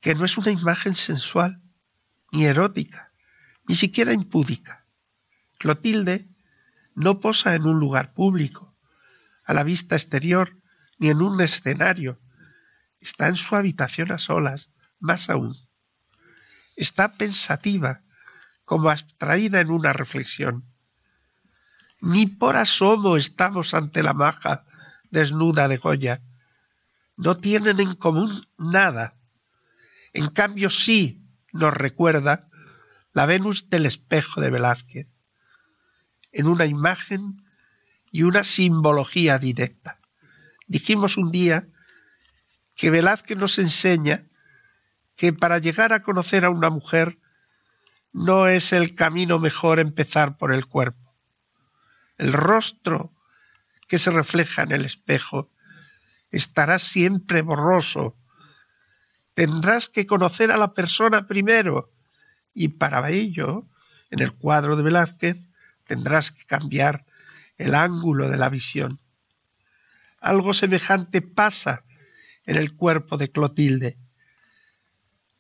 [0.01, 1.61] que no es una imagen sensual
[2.31, 3.11] ni erótica,
[3.67, 4.87] ni siquiera impúdica.
[5.59, 6.27] Clotilde
[6.95, 8.75] no posa en un lugar público,
[9.45, 10.57] a la vista exterior,
[10.97, 12.19] ni en un escenario.
[12.99, 15.55] Está en su habitación a solas, más aún.
[16.75, 18.01] Está pensativa,
[18.65, 20.72] como abstraída en una reflexión.
[22.05, 24.65] Ni por asomo estamos ante la maja
[25.09, 26.21] desnuda de Goya.
[27.15, 29.15] No tienen en común nada.
[30.11, 31.21] En cambio sí
[31.53, 32.49] nos recuerda
[33.13, 35.07] la Venus del espejo de Velázquez,
[36.33, 37.41] en una imagen
[38.11, 39.97] y una simbología directa.
[40.67, 41.69] Dijimos un día
[42.75, 44.25] que Velázquez nos enseña
[45.15, 47.17] que para llegar a conocer a una mujer
[48.11, 51.02] no es el camino mejor empezar por el cuerpo.
[52.17, 53.13] El rostro
[53.87, 55.51] que se refleja en el espejo
[56.31, 58.17] estará siempre borroso.
[59.33, 61.91] Tendrás que conocer a la persona primero
[62.53, 63.67] y para ello,
[64.09, 65.37] en el cuadro de Velázquez,
[65.85, 67.05] tendrás que cambiar
[67.57, 68.99] el ángulo de la visión.
[70.19, 71.83] Algo semejante pasa
[72.45, 73.97] en el cuerpo de Clotilde.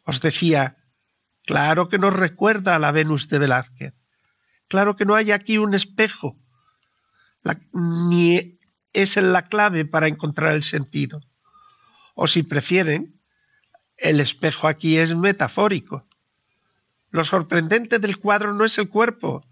[0.03, 0.77] Os decía,
[1.45, 3.93] claro que nos recuerda a la Venus de Velázquez.
[4.67, 6.37] Claro que no hay aquí un espejo,
[7.73, 8.59] ni
[8.93, 11.21] es la clave para encontrar el sentido.
[12.15, 13.19] O si prefieren,
[13.97, 16.07] el espejo aquí es metafórico.
[17.09, 19.45] Lo sorprendente del cuadro no es el cuerpo,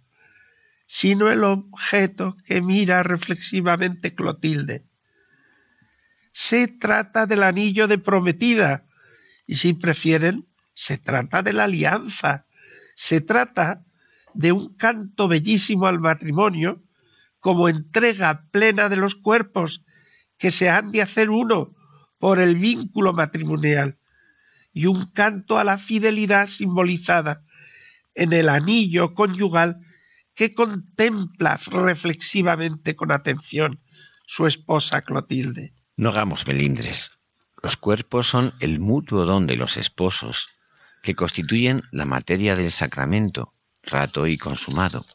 [0.86, 4.86] sino el objeto que mira reflexivamente Clotilde.
[6.34, 8.86] Se trata del anillo de prometida,
[9.46, 12.46] y si prefieren, se trata de la alianza,
[12.96, 13.86] se trata
[14.34, 16.82] de un canto bellísimo al matrimonio
[17.42, 19.84] como entrega plena de los cuerpos
[20.38, 21.76] que se han de hacer uno
[22.18, 23.98] por el vínculo matrimonial
[24.72, 27.42] y un canto a la fidelidad simbolizada
[28.16, 29.78] en el anillo conyugal
[30.36, 33.82] que contempla reflexivamente con atención
[34.26, 35.74] su esposa Clotilde.
[35.98, 37.12] No hagamos melindres.
[37.62, 40.50] Los cuerpos son el mutuo don de los esposos,
[41.04, 45.06] que constituyen la materia del sacramento, rato y consumado.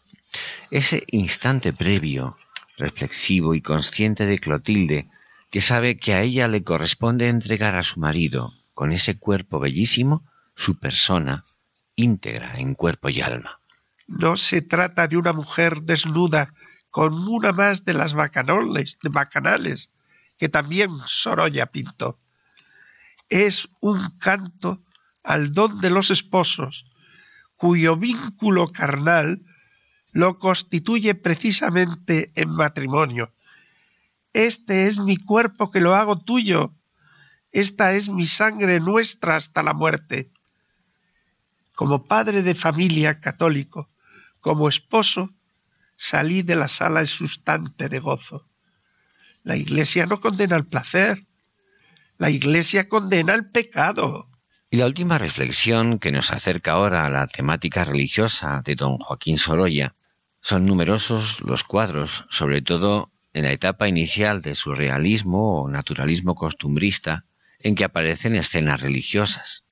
[0.71, 2.37] Ese instante previo,
[2.77, 5.09] reflexivo y consciente de Clotilde,
[5.51, 10.25] que sabe que a ella le corresponde entregar a su marido, con ese cuerpo bellísimo,
[10.57, 11.45] su persona,
[11.95, 13.61] íntegra en cuerpo y alma.
[14.09, 16.53] No se trata de una mujer desnuda
[16.91, 19.93] con una más de las bacanales, de bacanales
[20.39, 22.19] que también Sorolla pintó.
[23.29, 24.83] Es un canto
[25.23, 26.87] al don de los esposos,
[27.57, 29.43] cuyo vínculo carnal
[30.17, 33.33] lo constituye precisamente en matrimonio.
[34.33, 36.73] Este es mi cuerpo que lo hago tuyo.
[37.53, 40.31] Esta es mi sangre nuestra hasta la muerte
[41.75, 43.91] como padre de familia católico,
[44.41, 45.35] como esposo,
[45.99, 48.49] salí de la sala exustante de gozo.
[49.43, 51.23] La Iglesia no condena el placer,
[52.17, 54.31] la Iglesia condena el pecado.
[54.71, 59.37] Y la última reflexión que nos acerca ahora a la temática religiosa de don Joaquín
[59.37, 59.95] Sorolla
[60.47, 66.37] son numerosos los cuadros, sobre todo en la etapa inicial de su realismo o naturalismo
[66.37, 67.25] costumbrista,
[67.59, 69.65] en que aparecen escenas religiosas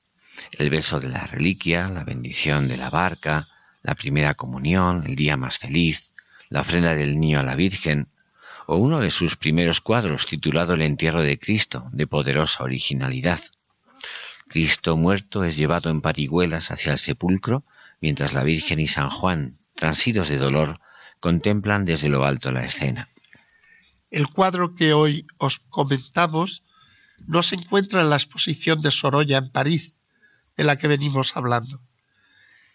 [0.51, 3.47] el beso de la reliquia, la bendición de la barca,
[3.83, 6.13] la primera comunión, el día más feliz,
[6.49, 8.09] la ofrenda del niño a la Virgen,
[8.67, 13.41] o uno de sus primeros cuadros titulado El entierro de Cristo, de poderosa originalidad.
[14.49, 17.65] Cristo muerto es llevado en parihuelas hacia el sepulcro,
[18.01, 20.81] mientras la Virgen y San Juan, transidos de dolor,
[21.21, 23.09] contemplan desde lo alto la escena.
[24.11, 26.63] El cuadro que hoy os comentamos
[27.27, 29.95] no se encuentra en la exposición de Sorolla en París,
[30.57, 31.81] de la que venimos hablando.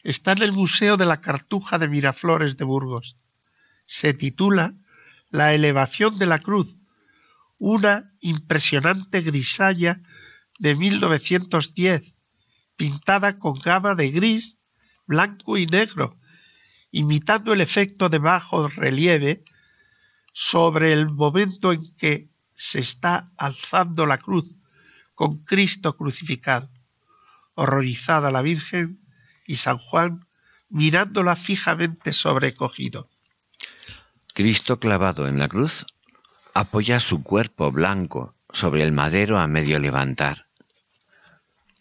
[0.04, 3.18] Está en el Museo de la Cartuja de Miraflores de Burgos.
[3.86, 4.74] Se titula
[5.30, 6.78] La elevación de la cruz,
[7.58, 10.02] una impresionante grisalla
[10.58, 12.14] de 1910,
[12.76, 14.58] pintada con gama de gris,
[15.06, 16.19] blanco y negro,
[16.92, 19.44] imitando el efecto de bajo relieve
[20.34, 24.46] sobre el momento en que se está alzando la cruz
[25.14, 26.70] con Cristo crucificado
[27.60, 29.02] horrorizada la Virgen
[29.46, 30.26] y San Juan
[30.70, 33.10] mirándola fijamente sobrecogido.
[34.34, 35.86] Cristo clavado en la cruz
[36.54, 40.48] apoya su cuerpo blanco sobre el madero a medio levantar.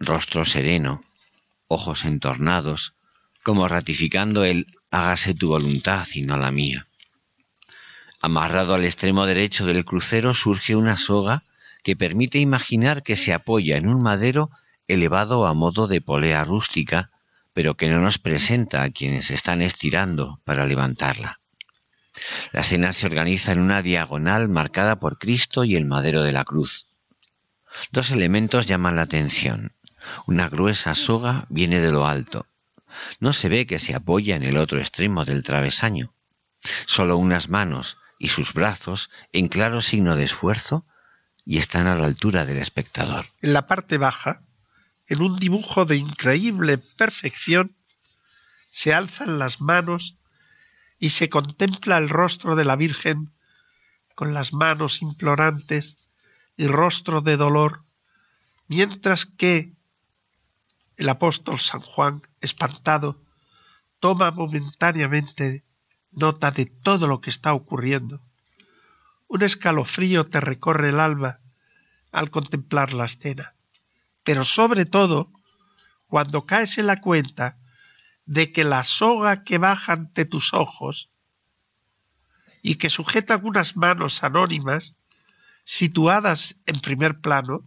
[0.00, 1.04] Rostro sereno,
[1.68, 2.94] ojos entornados,
[3.42, 6.86] como ratificando el hágase tu voluntad y no la mía.
[8.20, 11.44] Amarrado al extremo derecho del crucero surge una soga
[11.84, 14.50] que permite imaginar que se apoya en un madero
[14.88, 17.10] elevado a modo de polea rústica,
[17.52, 21.40] pero que no nos presenta a quienes están estirando para levantarla.
[22.52, 26.44] La escena se organiza en una diagonal marcada por Cristo y el madero de la
[26.44, 26.86] cruz.
[27.92, 29.72] Dos elementos llaman la atención.
[30.26, 32.46] Una gruesa soga viene de lo alto.
[33.20, 36.14] No se ve que se apoya en el otro extremo del travesaño.
[36.86, 40.86] Solo unas manos y sus brazos, en claro signo de esfuerzo,
[41.44, 43.26] y están a la altura del espectador.
[43.40, 44.42] En la parte baja,
[45.06, 47.76] en un dibujo de increíble perfección,
[48.70, 50.16] se alzan las manos
[50.98, 53.32] y se contempla el rostro de la Virgen
[54.14, 55.96] con las manos implorantes
[56.56, 57.84] y rostro de dolor,
[58.66, 59.77] mientras que
[60.98, 63.22] el apóstol San Juan, espantado,
[64.00, 65.64] toma momentáneamente
[66.10, 68.20] nota de todo lo que está ocurriendo.
[69.28, 71.38] Un escalofrío te recorre el alma
[72.10, 73.54] al contemplar la escena,
[74.24, 75.30] pero sobre todo
[76.08, 77.58] cuando caes en la cuenta
[78.26, 81.10] de que la soga que baja ante tus ojos
[82.60, 84.96] y que sujetan unas manos anónimas
[85.64, 87.64] situadas en primer plano,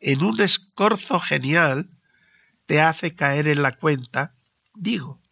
[0.00, 1.90] en un escorzo genial,
[2.68, 4.34] te hace caer en la cuenta,
[4.74, 5.22] digo,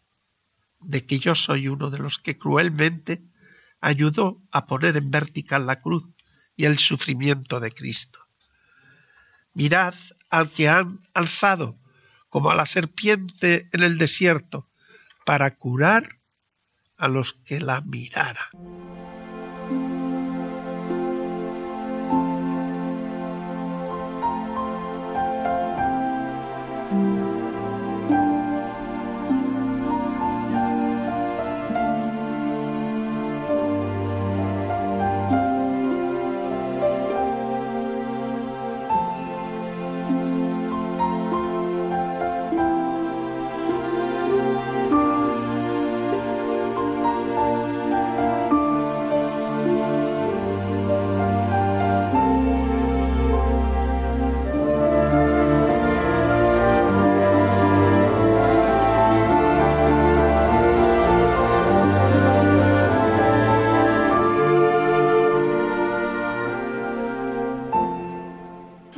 [0.79, 3.21] de que yo soy uno de los que cruelmente
[3.79, 6.03] ayudó a poner en vertical la cruz
[6.55, 8.19] y el sufrimiento de Cristo.
[9.53, 9.93] Mirad
[10.31, 11.77] al que han alzado
[12.27, 14.71] como a la serpiente en el desierto
[15.23, 16.17] para curar
[16.97, 18.47] a los que la miraran.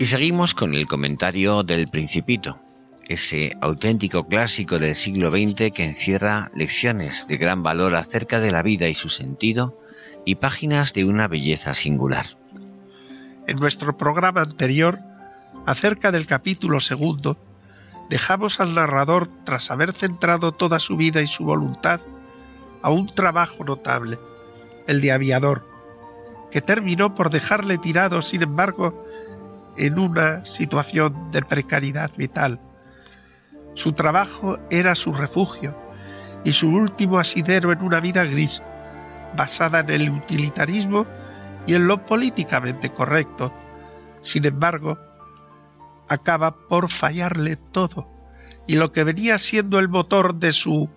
[0.10, 2.58] Seguimos con el comentario del Principito,
[3.08, 8.64] ese auténtico clásico del siglo XX que encierra lecciones de gran valor acerca de la
[8.64, 9.78] vida y su sentido
[10.26, 12.26] y páginas de una belleza singular.
[13.46, 14.98] En nuestro programa anterior,
[15.68, 17.38] acerca del capítulo segundo,
[18.10, 22.02] dejamos al narrador, tras haber centrado toda su vida y su voluntad,
[22.82, 24.18] a un trabajo notable,
[24.88, 25.70] el de aviador,
[26.50, 29.06] que terminó por dejarle tirado, sin embargo,
[29.80, 32.60] en una situación de precariedad vital.
[33.76, 35.74] Su trabajo era su refugio
[36.44, 38.62] y su último asidero en una vida gris,
[39.38, 41.08] basada en el utilitarismo
[41.66, 43.54] y en lo políticamente correcto.
[44.22, 45.00] Sin embargo,
[46.10, 48.10] acaba por fallarle todo
[48.68, 50.90] y lo que venía siendo el motor de su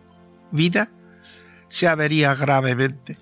[0.51, 0.91] vida
[1.69, 3.17] se avería gravemente.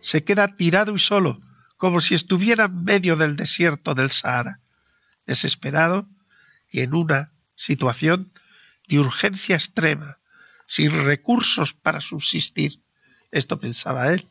[0.00, 1.40] Se queda tirado y solo,
[1.76, 4.60] como si estuviera en medio del desierto del Sahara
[5.28, 6.08] desesperado
[6.70, 8.32] y en una situación
[8.88, 10.18] de urgencia extrema,
[10.66, 12.80] sin recursos para subsistir.
[13.30, 14.26] Esto pensaba él.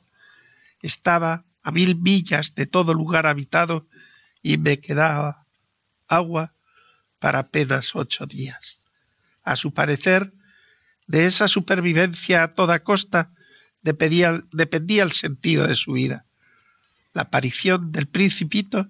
[0.81, 3.87] Estaba a mil millas de todo lugar habitado
[4.41, 5.45] y me quedaba
[6.07, 6.53] agua
[7.19, 8.79] para apenas ocho días.
[9.43, 10.33] A su parecer,
[11.05, 13.31] de esa supervivencia a toda costa
[13.81, 16.25] dependía, dependía el sentido de su vida.
[17.13, 18.89] La aparición del principito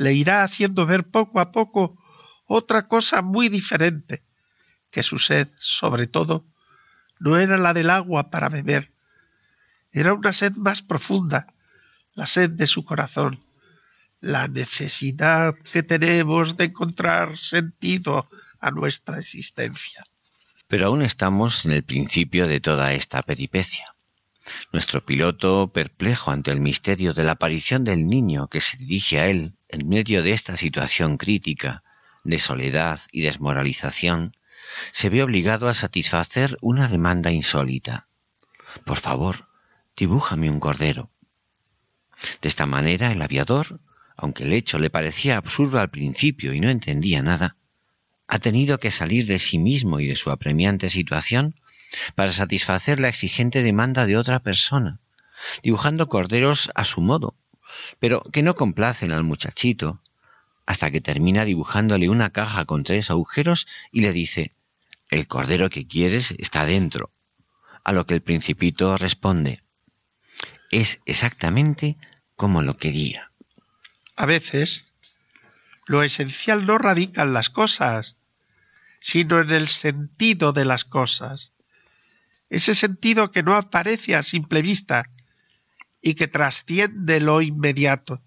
[0.00, 1.98] le irá haciendo ver poco a poco
[2.46, 4.24] otra cosa muy diferente,
[4.90, 6.46] que su sed, sobre todo,
[7.18, 8.94] no era la del agua para beber,
[9.92, 11.52] era una sed más profunda,
[12.14, 13.44] la sed de su corazón,
[14.20, 18.26] la necesidad que tenemos de encontrar sentido
[18.58, 20.02] a nuestra existencia.
[20.66, 23.94] Pero aún estamos en el principio de toda esta peripecia.
[24.72, 29.26] Nuestro piloto, perplejo ante el misterio de la aparición del niño que se dirige a
[29.26, 31.82] él en medio de esta situación crítica,
[32.24, 34.36] de soledad y desmoralización,
[34.92, 38.08] se ve obligado a satisfacer una demanda insólita.
[38.84, 39.48] Por favor,
[39.96, 41.10] dibújame un cordero.
[42.42, 43.80] De esta manera el aviador,
[44.16, 47.56] aunque el hecho le parecía absurdo al principio y no entendía nada,
[48.28, 51.56] ha tenido que salir de sí mismo y de su apremiante situación
[52.14, 55.00] para satisfacer la exigente demanda de otra persona,
[55.62, 57.34] dibujando corderos a su modo,
[57.98, 60.00] pero que no complacen al muchachito,
[60.66, 64.54] hasta que termina dibujándole una caja con tres agujeros y le dice
[65.08, 67.10] el cordero que quieres está dentro.
[67.82, 69.62] A lo que el principito responde,
[70.70, 71.96] es exactamente
[72.36, 73.32] como lo quería.
[74.16, 74.94] A veces,
[75.86, 78.16] lo esencial no radica en las cosas,
[79.00, 81.52] sino en el sentido de las cosas.
[82.48, 85.10] Ese sentido que no aparece a simple vista
[86.00, 88.22] y que trasciende lo inmediato.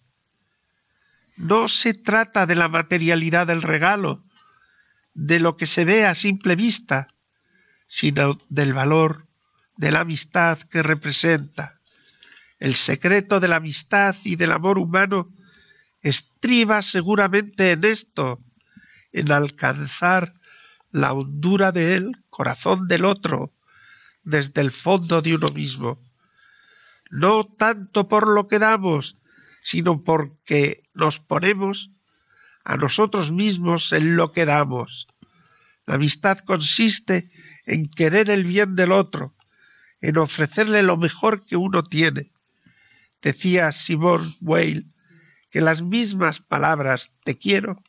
[1.37, 4.23] No se trata de la materialidad del regalo,
[5.13, 7.07] de lo que se ve a simple vista,
[7.87, 9.27] sino del valor
[9.77, 11.79] de la amistad que representa.
[12.59, 15.29] El secreto de la amistad y del amor humano
[16.01, 18.39] estriba seguramente en esto,
[19.11, 20.33] en alcanzar
[20.91, 23.51] la hondura del corazón del otro
[24.23, 25.99] desde el fondo de uno mismo.
[27.15, 29.19] No tanto por lo que damos,
[29.61, 31.91] sino porque nos ponemos
[32.63, 35.05] a nosotros mismos en lo que damos.
[35.85, 37.29] La amistad consiste
[37.67, 39.35] en querer el bien del otro,
[40.01, 42.31] en ofrecerle lo mejor que uno tiene.
[43.21, 44.91] Decía Simone Weil
[45.51, 47.83] que las mismas palabras te quiero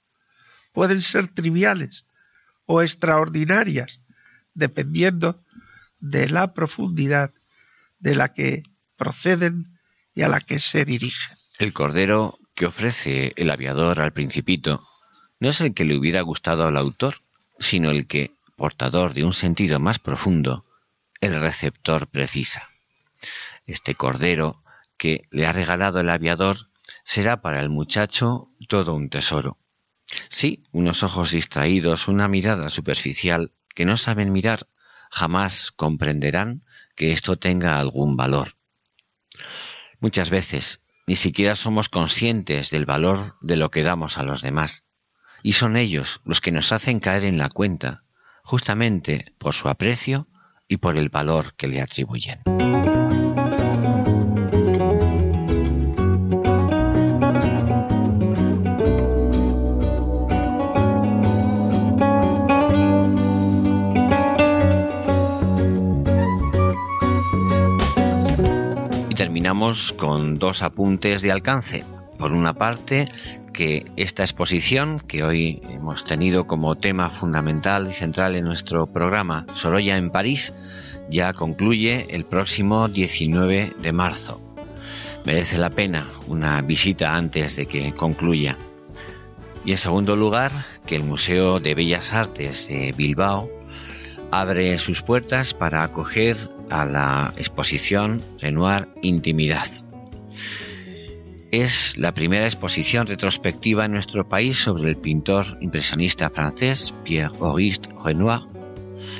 [0.75, 2.05] pueden ser triviales
[2.67, 4.03] o extraordinarias,
[4.53, 5.43] dependiendo
[5.99, 7.33] de la profundidad
[8.01, 8.65] de la que
[8.97, 9.79] proceden
[10.15, 11.37] y a la que se dirigen.
[11.59, 14.87] El cordero que ofrece el aviador al principito
[15.41, 17.17] no es el que le hubiera gustado al autor,
[17.59, 20.65] sino el que, portador de un sentido más profundo,
[21.21, 22.69] el receptor precisa.
[23.67, 24.63] Este cordero
[24.97, 26.69] que le ha regalado el aviador
[27.03, 29.59] será para el muchacho todo un tesoro.
[30.29, 34.69] Sí, unos ojos distraídos, una mirada superficial que no saben mirar,
[35.11, 36.63] jamás comprenderán
[36.95, 38.55] que esto tenga algún valor.
[40.01, 44.87] Muchas veces ni siquiera somos conscientes del valor de lo que damos a los demás,
[45.43, 48.05] y son ellos los que nos hacen caer en la cuenta,
[48.43, 50.27] justamente por su aprecio
[50.69, 52.41] y por el valor que le atribuyen.
[69.93, 71.85] Con dos apuntes de alcance.
[72.19, 73.07] Por una parte,
[73.53, 79.47] que esta exposición que hoy hemos tenido como tema fundamental y central en nuestro programa
[79.55, 80.55] Sorolla en París
[81.11, 84.41] ya concluye el próximo 19 de marzo.
[85.25, 88.57] Merece la pena una visita antes de que concluya.
[89.65, 90.53] Y en segundo lugar,
[90.87, 93.49] que el Museo de Bellas Artes de Bilbao
[94.31, 96.37] abre sus puertas para acoger
[96.71, 99.69] a la exposición Renoir Intimidad.
[101.51, 108.41] Es la primera exposición retrospectiva en nuestro país sobre el pintor impresionista francés Pierre-Auguste Renoir,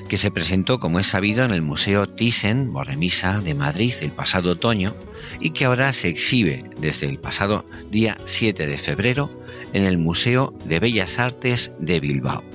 [0.09, 4.95] que se presentó, como es sabido, en el Museo Thyssen-Bornemisza de Madrid el pasado otoño
[5.41, 9.31] y que ahora se exhibe desde el pasado día 7 de febrero
[9.73, 12.54] en el Museo de Bellas Artes de Bilbao